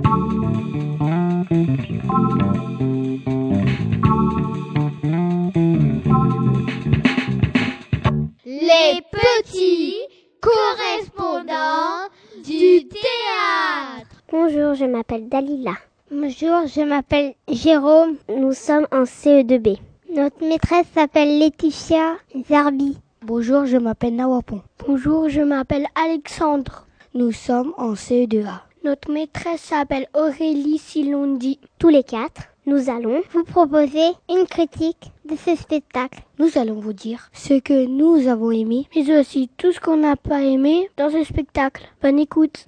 Les 8.68 9.00
petits 9.10 9.96
correspondants 10.42 12.10
du 12.44 12.86
théâtre. 12.86 14.22
Bonjour, 14.30 14.74
je 14.74 14.84
m'appelle 14.84 15.26
Dalila. 15.26 15.72
Bonjour, 16.10 16.66
je 16.66 16.82
m'appelle 16.82 17.32
Jérôme. 17.50 18.16
Nous 18.28 18.52
sommes 18.52 18.86
en 18.92 19.04
CE2B. 19.04 19.78
Notre 20.14 20.46
maîtresse 20.46 20.84
s'appelle 20.94 21.38
Laetitia 21.38 22.16
Zarbi. 22.46 22.98
Bonjour, 23.22 23.64
je 23.64 23.78
m'appelle 23.78 24.16
Nawapon. 24.16 24.60
Bonjour, 24.86 25.30
je 25.30 25.40
m'appelle 25.40 25.86
Alexandre. 25.94 26.86
Nous 27.14 27.32
sommes 27.32 27.72
en 27.78 27.94
CE2A. 27.94 28.67
Notre 28.84 29.10
maîtresse 29.10 29.60
s'appelle 29.60 30.06
Aurélie 30.14 30.78
Silondi. 30.78 31.58
Tous 31.78 31.88
les 31.88 32.04
quatre, 32.04 32.42
nous 32.66 32.88
allons 32.88 33.22
vous 33.32 33.42
proposer 33.42 34.12
une 34.30 34.46
critique 34.46 35.10
de 35.28 35.34
ce 35.36 35.56
spectacle. 35.56 36.20
Nous 36.38 36.56
allons 36.56 36.78
vous 36.78 36.92
dire 36.92 37.28
ce 37.32 37.54
que 37.58 37.86
nous 37.86 38.28
avons 38.28 38.52
aimé, 38.52 38.86
mais 38.94 39.18
aussi 39.18 39.50
tout 39.56 39.72
ce 39.72 39.80
qu'on 39.80 39.96
n'a 39.96 40.16
pas 40.16 40.42
aimé 40.42 40.88
dans 40.96 41.10
ce 41.10 41.24
spectacle. 41.24 41.88
Bonne 42.02 42.20
écoute. 42.20 42.66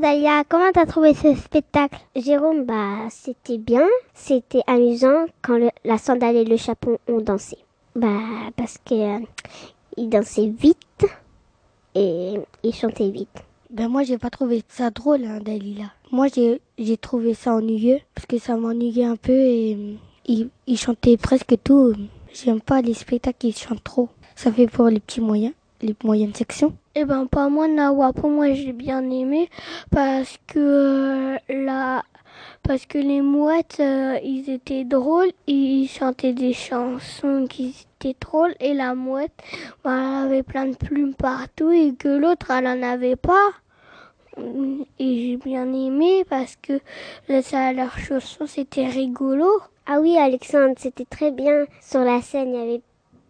Dalia, 0.00 0.44
comment 0.48 0.72
t'as 0.72 0.86
trouvé 0.86 1.12
ce 1.12 1.34
spectacle? 1.34 1.98
Jérôme, 2.16 2.64
bah 2.64 3.08
c'était 3.10 3.58
bien, 3.58 3.86
c'était 4.14 4.62
amusant 4.66 5.26
quand 5.42 5.58
le, 5.58 5.68
la 5.84 5.98
sandale 5.98 6.36
et 6.36 6.44
le 6.44 6.56
chapeau 6.56 6.98
ont 7.06 7.20
dansé. 7.20 7.58
Bah 7.94 8.08
parce 8.56 8.78
que 8.78 8.94
euh, 8.94 9.18
ils 9.98 10.08
dansaient 10.08 10.46
vite 10.48 11.04
et 11.94 12.36
ils 12.62 12.74
chantaient 12.74 13.10
vite. 13.10 13.42
Ben 13.68 13.88
moi 13.88 14.02
j'ai 14.02 14.16
pas 14.16 14.30
trouvé 14.30 14.62
ça 14.68 14.88
drôle 14.90 15.26
hein, 15.26 15.40
Dalila. 15.40 15.92
Moi 16.10 16.28
j'ai 16.34 16.62
j'ai 16.78 16.96
trouvé 16.96 17.34
ça 17.34 17.54
ennuyeux 17.54 17.98
parce 18.14 18.26
que 18.26 18.38
ça 18.38 18.56
m'ennuyait 18.56 19.04
un 19.04 19.16
peu 19.16 19.32
et 19.32 19.76
euh, 19.78 19.94
ils, 20.24 20.48
ils 20.66 20.78
chantaient 20.78 21.18
presque 21.18 21.56
tout. 21.62 21.92
J'aime 22.32 22.62
pas 22.62 22.80
les 22.80 22.94
spectacles 22.94 23.38
qui 23.38 23.52
chantent 23.52 23.84
trop. 23.84 24.08
Ça 24.34 24.50
fait 24.50 24.66
pour 24.66 24.86
les 24.86 25.00
petits 25.00 25.20
moyens, 25.20 25.52
les 25.82 25.94
moyennes 26.02 26.34
sections. 26.34 26.72
Eh 26.96 27.04
ben 27.04 27.26
pas 27.26 27.48
moi 27.48 27.68
Nawa, 27.68 28.12
pour 28.12 28.30
moi 28.30 28.52
j'ai 28.52 28.72
bien 28.72 29.08
aimé 29.10 29.48
parce 29.92 30.38
que 30.48 30.58
euh, 30.58 31.38
la 31.48 32.02
parce 32.64 32.84
que 32.86 32.98
les 32.98 33.20
mouettes 33.20 33.78
euh, 33.78 34.18
ils 34.24 34.50
étaient 34.50 34.82
drôles, 34.82 35.30
ils 35.46 35.86
chantaient 35.86 36.32
des 36.32 36.52
chansons 36.52 37.46
qui 37.48 37.86
étaient 38.00 38.16
drôles 38.20 38.56
et 38.58 38.74
la 38.74 38.96
mouette 38.96 39.30
bah, 39.84 39.92
elle 39.92 40.26
avait 40.26 40.42
plein 40.42 40.66
de 40.66 40.74
plumes 40.74 41.14
partout 41.14 41.70
et 41.70 41.94
que 41.94 42.08
l'autre 42.08 42.50
elle 42.50 42.66
en 42.66 42.82
avait 42.82 43.14
pas. 43.14 43.50
Et 44.98 45.16
j'ai 45.20 45.36
bien 45.36 45.72
aimé 45.72 46.24
parce 46.28 46.56
que 46.56 46.80
ça, 47.42 47.72
leurs 47.72 47.98
c'était 48.46 48.86
rigolo. 48.86 49.48
Ah 49.86 50.00
oui 50.00 50.16
Alexandre, 50.18 50.74
c'était 50.76 51.04
très 51.04 51.30
bien 51.30 51.66
sur 51.80 52.00
la 52.00 52.20
scène, 52.20 52.48
il 52.48 52.58
y 52.58 52.62
avait 52.62 52.82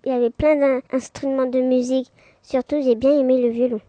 il 0.07 0.13
y 0.13 0.15
avait 0.15 0.31
plein 0.31 0.57
d'instruments 0.91 1.47
de 1.47 1.61
musique. 1.61 2.11
Surtout, 2.43 2.81
j'ai 2.83 2.95
bien 2.95 3.19
aimé 3.19 3.41
le 3.41 3.51
violon. 3.51 3.81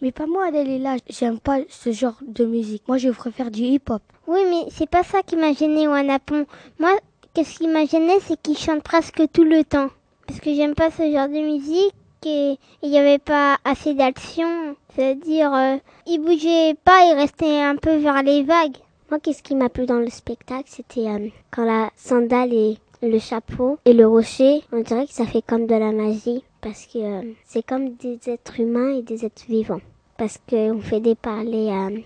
Mais 0.00 0.12
pas 0.12 0.26
moi, 0.26 0.50
là. 0.50 0.96
J'aime 1.08 1.40
pas 1.40 1.58
ce 1.68 1.92
genre 1.92 2.18
de 2.26 2.44
musique. 2.44 2.82
Moi, 2.86 2.98
je 2.98 3.10
préfère 3.10 3.50
du 3.50 3.62
hip-hop. 3.62 4.02
Oui, 4.26 4.40
mais 4.48 4.70
c'est 4.70 4.88
pas 4.88 5.02
ça 5.02 5.22
qui 5.22 5.36
m'a 5.36 5.52
gêné, 5.52 5.88
Wanapon. 5.88 6.46
Moi, 6.78 6.96
qu'est-ce 7.34 7.58
qui 7.58 7.66
m'a 7.66 7.84
gêné, 7.84 8.14
c'est 8.20 8.40
qu'il 8.40 8.56
chante 8.56 8.82
presque 8.82 9.22
tout 9.32 9.44
le 9.44 9.64
temps. 9.64 9.88
Parce 10.26 10.40
que 10.40 10.54
j'aime 10.54 10.74
pas 10.74 10.90
ce 10.90 11.10
genre 11.10 11.28
de 11.28 11.40
musique 11.40 11.94
et 12.26 12.58
il 12.82 12.90
n'y 12.90 12.98
avait 12.98 13.18
pas 13.18 13.56
assez 13.64 13.94
d'action. 13.94 14.76
C'est-à-dire, 14.94 15.52
euh, 15.52 15.76
il 16.06 16.20
bougeait 16.20 16.74
pas, 16.84 17.04
il 17.06 17.14
restait 17.14 17.60
un 17.60 17.76
peu 17.76 17.96
vers 17.96 18.22
les 18.22 18.42
vagues. 18.42 18.76
Moi, 19.10 19.18
qu'est-ce 19.20 19.42
qui 19.42 19.54
m'a 19.54 19.68
plu 19.68 19.86
dans 19.86 20.00
le 20.00 20.10
spectacle, 20.10 20.66
c'était 20.66 21.08
euh, 21.08 21.28
quand 21.50 21.64
la 21.64 21.90
sandale 21.96 22.52
et 22.52 22.78
le 23.02 23.18
chapeau 23.18 23.78
et 23.84 23.92
le 23.92 24.06
rocher, 24.06 24.62
on 24.72 24.80
dirait 24.80 25.06
que 25.06 25.12
ça 25.12 25.26
fait 25.26 25.42
comme 25.42 25.66
de 25.66 25.74
la 25.74 25.92
magie 25.92 26.42
parce 26.60 26.86
que 26.86 26.98
euh, 26.98 27.32
c'est 27.44 27.64
comme 27.64 27.94
des 27.94 28.18
êtres 28.26 28.60
humains 28.60 28.94
et 28.94 29.02
des 29.02 29.24
êtres 29.24 29.44
vivants. 29.48 29.80
Parce 30.16 30.38
qu'on 30.48 30.80
fait 30.80 31.00
des 31.00 31.14
parler, 31.14 31.70
euh, 31.70 31.98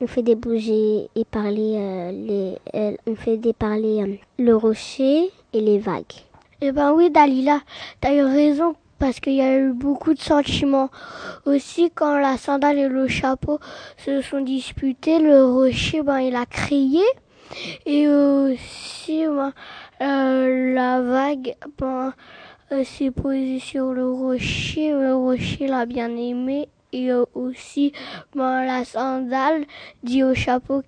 on 0.00 0.06
fait 0.06 0.22
des 0.22 0.34
bouger 0.34 1.08
et 1.14 1.24
parler, 1.24 1.74
euh, 1.76 2.56
les, 2.72 2.96
on 3.06 3.14
fait 3.14 3.36
des 3.36 3.52
parler 3.52 4.20
le 4.38 4.56
rocher 4.56 5.30
et 5.52 5.60
les 5.60 5.78
vagues. 5.78 6.24
Eh 6.60 6.72
ben 6.72 6.92
oui, 6.92 7.10
Dalila, 7.10 7.60
t'as 8.00 8.14
eu 8.14 8.22
raison 8.22 8.74
parce 8.98 9.20
qu'il 9.20 9.34
y 9.34 9.42
a 9.42 9.58
eu 9.58 9.72
beaucoup 9.72 10.14
de 10.14 10.18
sentiments. 10.18 10.90
Aussi, 11.46 11.90
quand 11.94 12.18
la 12.18 12.36
sandale 12.36 12.78
et 12.78 12.88
le 12.88 13.06
chapeau 13.06 13.60
se 13.98 14.22
sont 14.22 14.40
disputés, 14.40 15.18
le 15.18 15.44
rocher, 15.44 16.02
ben, 16.02 16.18
il 16.18 16.34
a 16.34 16.46
crié. 16.46 17.04
Et 17.86 18.08
aussi, 18.08 19.24
ben, 19.26 19.52
euh, 20.00 20.74
la 20.74 21.00
vague 21.00 21.54
ben, 21.78 22.14
euh, 22.70 22.84
s'est 22.84 23.10
posée 23.10 23.58
sur 23.58 23.92
le 23.92 24.08
rocher. 24.10 24.92
Le 24.92 25.14
rocher 25.14 25.66
l'a 25.66 25.86
bien 25.86 26.16
aimé. 26.16 26.68
Et 26.92 27.10
euh, 27.10 27.24
aussi, 27.34 27.92
ben, 28.34 28.64
la 28.64 28.84
sandale 28.84 29.66
dit 30.02 30.22
au 30.22 30.34
chapeau 30.34 30.82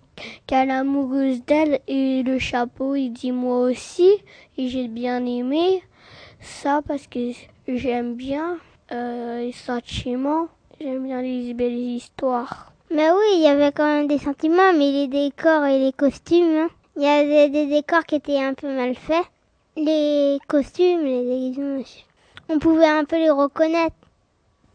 qu'elle 0.46 0.70
est 0.70 0.73
amoureuse 0.73 1.44
d'elle. 1.44 1.81
Et 1.88 2.23
le 2.23 2.38
chapeau, 2.38 2.94
il 2.94 3.11
dit 3.11 3.33
moi 3.33 3.59
aussi. 3.59 4.11
Et 4.57 4.68
j'ai 4.68 4.88
bien 4.88 5.25
aimé 5.27 5.83
ça 6.40 6.81
parce 6.87 7.07
que 7.07 7.33
j'aime 7.66 8.14
bien 8.14 8.59
les 8.90 9.53
sentiments. 9.53 10.49
J'aime 10.81 11.05
bien 11.05 11.20
les 11.20 11.53
belles 11.53 11.73
histoires. 11.73 12.73
Mais 12.92 13.11
oui, 13.11 13.37
il 13.37 13.42
y 13.42 13.46
avait 13.46 13.70
quand 13.70 13.87
même 13.87 14.09
des 14.09 14.18
sentiments, 14.18 14.73
mais 14.73 14.90
les 14.90 15.07
décors 15.07 15.64
et 15.64 15.79
les 15.79 15.92
costumes. 15.92 16.57
Hein. 16.57 16.68
Il 17.01 17.05
y 17.05 17.09
avait 17.09 17.49
des, 17.49 17.65
décors 17.65 18.05
qui 18.05 18.17
étaient 18.17 18.43
un 18.43 18.53
peu 18.53 18.69
mal 18.69 18.95
faits. 18.95 19.25
Les 19.75 20.39
costumes, 20.47 21.03
les 21.03 21.25
déguisements, 21.25 21.83
on 22.51 22.59
pouvait 22.59 22.91
un 22.91 23.07
peu 23.07 23.17
les 23.17 23.31
reconnaître. 23.31 23.97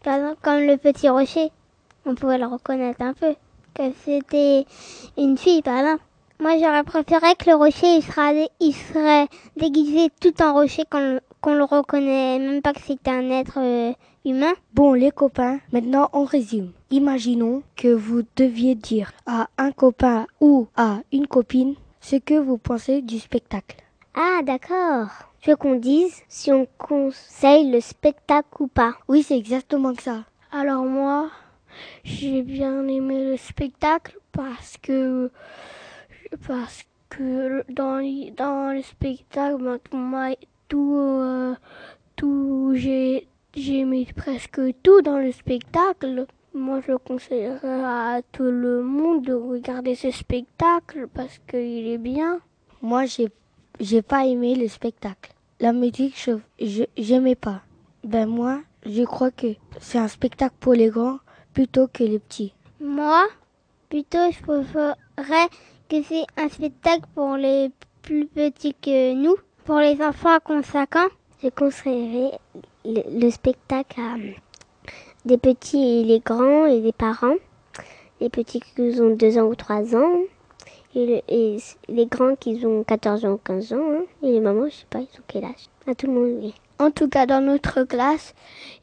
Par 0.01 0.15
exemple, 0.15 0.39
comme 0.41 0.61
le 0.61 0.77
petit 0.77 1.07
rocher, 1.07 1.51
on 2.03 2.15
pouvait 2.15 2.39
le 2.39 2.47
reconnaître 2.47 3.03
un 3.03 3.13
peu. 3.13 3.35
Que 3.75 3.83
c'était 4.03 4.65
une 5.19 5.37
fille, 5.37 5.61
par 5.61 5.77
exemple. 5.77 6.03
Moi, 6.39 6.57
j'aurais 6.57 6.83
préféré 6.83 7.35
que 7.35 7.47
le 7.47 7.57
rocher, 7.57 7.97
il, 7.97 8.01
sera, 8.01 8.31
il 8.59 8.73
serait 8.73 9.27
déguisé 9.55 10.09
tout 10.19 10.41
en 10.41 10.53
rocher, 10.53 10.81
qu'on 10.89 11.19
le, 11.19 11.21
le 11.45 11.63
reconnaît 11.63 12.39
même 12.39 12.63
pas 12.63 12.73
que 12.73 12.81
c'était 12.81 13.11
un 13.11 13.29
être 13.29 13.59
euh, 13.59 13.93
humain. 14.25 14.53
Bon, 14.73 14.93
les 14.93 15.11
copains, 15.11 15.59
maintenant 15.71 16.09
on 16.11 16.23
résume. 16.23 16.71
Imaginons 16.89 17.61
que 17.75 17.93
vous 17.93 18.23
deviez 18.35 18.73
dire 18.73 19.11
à 19.27 19.47
un 19.59 19.71
copain 19.71 20.25
ou 20.41 20.67
à 20.75 21.01
une 21.11 21.27
copine 21.27 21.75
ce 22.05 22.17
que 22.17 22.35
vous 22.35 22.59
pensez 22.59 23.01
du 23.01 23.17
spectacle. 23.17 23.77
Ah, 24.13 24.41
d'accord. 24.43 25.07
Tu 25.41 25.49
veux 25.49 25.55
qu'on 25.55 25.73
dise 25.73 26.21
si 26.27 26.51
on 26.51 26.67
conseille 26.77 27.71
le 27.71 27.81
spectacle 27.81 28.61
ou 28.61 28.67
pas? 28.67 28.93
Oui, 29.07 29.23
c'est 29.23 29.35
exactement 29.35 29.95
ça. 29.95 30.25
Alors 30.51 30.83
moi, 30.85 31.31
j'ai 32.03 32.43
bien 32.43 32.87
aimé 32.87 33.31
le 33.31 33.37
spectacle 33.37 34.19
parce 34.31 34.77
que 34.83 35.31
parce 36.47 36.83
que 37.09 37.63
dans 37.71 37.97
dans 38.37 38.71
le 38.71 38.83
spectacle, 38.83 39.79
ben, 39.91 40.35
tout 40.67 40.97
euh, 40.97 41.55
tout 42.15 42.73
j'ai 42.75 43.27
j'ai 43.55 43.79
aimé 43.79 44.07
presque 44.15 44.61
tout 44.83 45.01
dans 45.01 45.17
le 45.17 45.31
spectacle. 45.31 46.27
Moi, 46.55 46.79
je 46.87 46.93
conseillerais 46.93 47.83
à 47.83 48.21
tout 48.31 48.43
le 48.43 48.81
monde 48.81 49.25
de 49.25 49.33
regarder 49.33 49.93
ce 49.93 50.09
spectacle 50.09 51.09
parce 51.13 51.37
qu'il 51.49 51.85
est 51.85 51.97
bien. 51.97 52.39
Moi, 52.81 53.03
j'ai, 53.07 53.27
j'ai 53.81 54.01
pas 54.01 54.25
aimé 54.25 54.55
le 54.55 54.69
spectacle. 54.69 55.33
La 55.59 55.73
musique, 55.73 56.15
je, 56.17 56.83
j'aimais 56.97 57.35
pas. 57.35 57.61
Ben 58.05 58.25
moi, 58.25 58.61
je 58.85 59.03
crois 59.03 59.31
que 59.31 59.47
c'est 59.81 59.97
un 59.97 60.07
spectacle 60.07 60.55
pour 60.61 60.71
les 60.75 60.87
grands 60.87 61.19
plutôt 61.53 61.87
que 61.87 62.05
les 62.05 62.19
petits. 62.19 62.53
Moi, 62.79 63.25
plutôt, 63.89 64.31
je 64.31 64.41
préférerais 64.41 65.49
que 65.89 66.01
c'est 66.03 66.23
un 66.37 66.47
spectacle 66.47 67.03
pour 67.15 67.35
les 67.35 67.69
plus 68.01 68.27
petits 68.27 68.75
que 68.75 69.13
nous, 69.13 69.35
pour 69.65 69.79
les 69.79 70.01
enfants 70.01 70.37
à 70.37 70.63
5 70.63 70.95
ans. 70.95 71.09
Je 71.43 71.49
conseillerais 71.49 72.39
le 72.85 73.29
spectacle 73.29 73.99
à 73.99 74.15
des 75.25 75.37
petits 75.37 75.99
et 75.99 76.03
les 76.03 76.19
grands 76.19 76.65
et 76.65 76.81
des 76.81 76.91
parents. 76.91 77.35
Les 78.21 78.29
petits 78.29 78.61
qui 78.61 79.01
ont 79.01 79.15
deux 79.15 79.37
ans 79.37 79.47
ou 79.47 79.55
trois 79.55 79.95
ans 79.95 80.19
Et, 80.95 81.23
les 81.89 82.05
grands 82.05 82.35
qui 82.35 82.65
ont 82.65 82.83
14 82.83 83.25
ans 83.25 83.33
ou 83.33 83.37
15 83.37 83.73
ans, 83.73 83.91
hein. 83.91 84.03
et 84.23 84.31
les 84.31 84.39
mamans, 84.39 84.69
je 84.69 84.75
sais 84.75 84.85
pas, 84.89 84.99
ils 84.99 85.19
ont 85.19 85.23
quel 85.27 85.43
âge. 85.43 85.69
À 85.87 85.95
tout 85.95 86.07
le 86.07 86.13
monde, 86.13 86.39
oui. 86.41 86.53
En 86.79 86.91
tout 86.91 87.09
cas, 87.09 87.25
dans 87.25 87.41
notre 87.41 87.83
classe, 87.83 88.33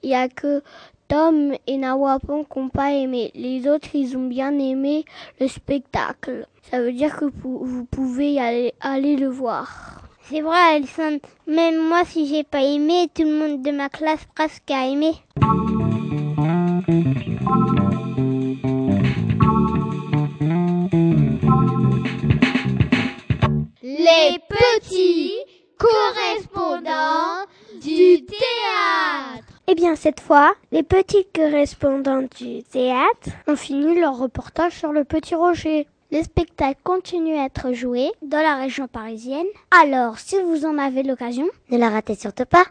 il 0.03 0.11
y 0.11 0.15
a 0.15 0.29
que 0.29 0.63
Tom 1.09 1.55
et 1.67 1.77
Nawapon 1.77 2.45
qui 2.45 2.59
n'ont 2.59 2.69
pas 2.69 2.93
aimé. 2.93 3.31
Les 3.35 3.69
autres, 3.69 3.89
ils 3.95 4.17
ont 4.17 4.29
bien 4.29 4.59
aimé 4.59 5.05
le 5.41 5.49
spectacle. 5.49 6.47
Ça 6.71 6.81
veut 6.81 6.93
dire 6.93 7.17
que 7.17 7.25
vous 7.25 7.87
pouvez 7.91 8.39
aller, 8.39 8.75
aller 8.81 9.17
le 9.17 9.29
voir. 9.29 10.03
C'est 10.23 10.41
vrai, 10.41 10.57
Alison. 10.75 11.19
Même 11.47 11.89
moi, 11.89 12.05
si 12.05 12.27
j'ai 12.27 12.45
pas 12.45 12.63
aimé, 12.63 13.09
tout 13.15 13.25
le 13.25 13.33
monde 13.33 13.63
de 13.63 13.71
ma 13.73 13.89
classe 13.89 14.25
presque 14.35 14.71
a 14.71 14.87
aimé. 14.87 15.13
Petits 24.93 25.33
correspondants 25.79 27.47
du 27.81 28.25
théâtre. 28.27 29.47
Eh 29.67 29.75
bien, 29.75 29.97
cette 29.97 30.21
fois, 30.21 30.53
les 30.71 30.83
petits 30.83 31.27
correspondants 31.35 32.29
du 32.37 32.63
théâtre 32.63 33.31
ont 33.47 33.57
fini 33.57 33.99
leur 33.99 34.19
reportage 34.19 34.79
sur 34.79 34.93
le 34.93 35.05
Petit 35.05 35.35
Rocher. 35.35 35.87
Le 36.11 36.23
spectacle 36.23 36.79
continue 36.85 37.39
à 37.39 37.47
être 37.47 37.73
joué 37.73 38.11
dans 38.21 38.43
la 38.43 38.57
région 38.57 38.87
parisienne. 38.87 39.47
Alors, 39.71 40.19
si 40.19 40.37
vous 40.43 40.67
en 40.67 40.77
avez 40.77 41.03
l'occasion, 41.03 41.49
ne 41.71 41.79
la 41.79 41.89
ratez 41.89 42.15
surtout 42.15 42.45
pas. 42.45 42.65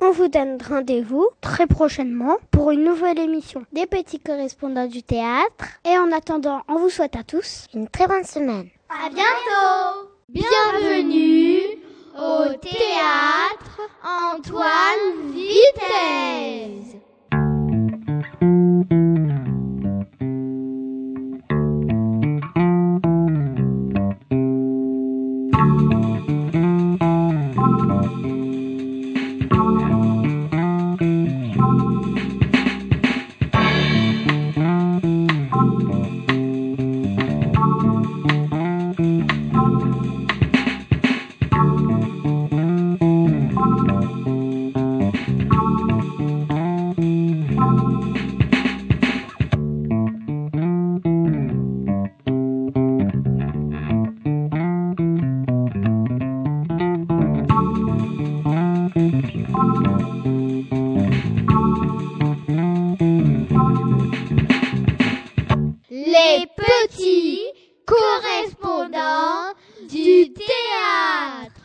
On 0.00 0.10
vous 0.10 0.28
donne 0.28 0.58
rendez-vous 0.66 1.28
très 1.40 1.68
prochainement 1.68 2.38
pour 2.50 2.72
une 2.72 2.82
nouvelle 2.82 3.20
émission 3.20 3.64
des 3.72 3.86
petits 3.86 4.18
correspondants 4.18 4.88
du 4.88 5.04
théâtre. 5.04 5.66
Et 5.84 5.96
en 5.98 6.10
attendant, 6.10 6.62
on 6.68 6.78
vous 6.78 6.90
souhaite 6.90 7.16
à 7.16 7.22
tous 7.22 7.66
une 7.74 7.86
très 7.86 8.08
bonne 8.08 8.24
semaine. 8.24 8.70
À 8.88 9.08
bientôt. 9.08 10.09
Bienvenue 10.32 11.82
au 12.16 12.52
théâtre 12.62 13.80
Antoine 14.04 15.32
Vitesse. 15.32 16.94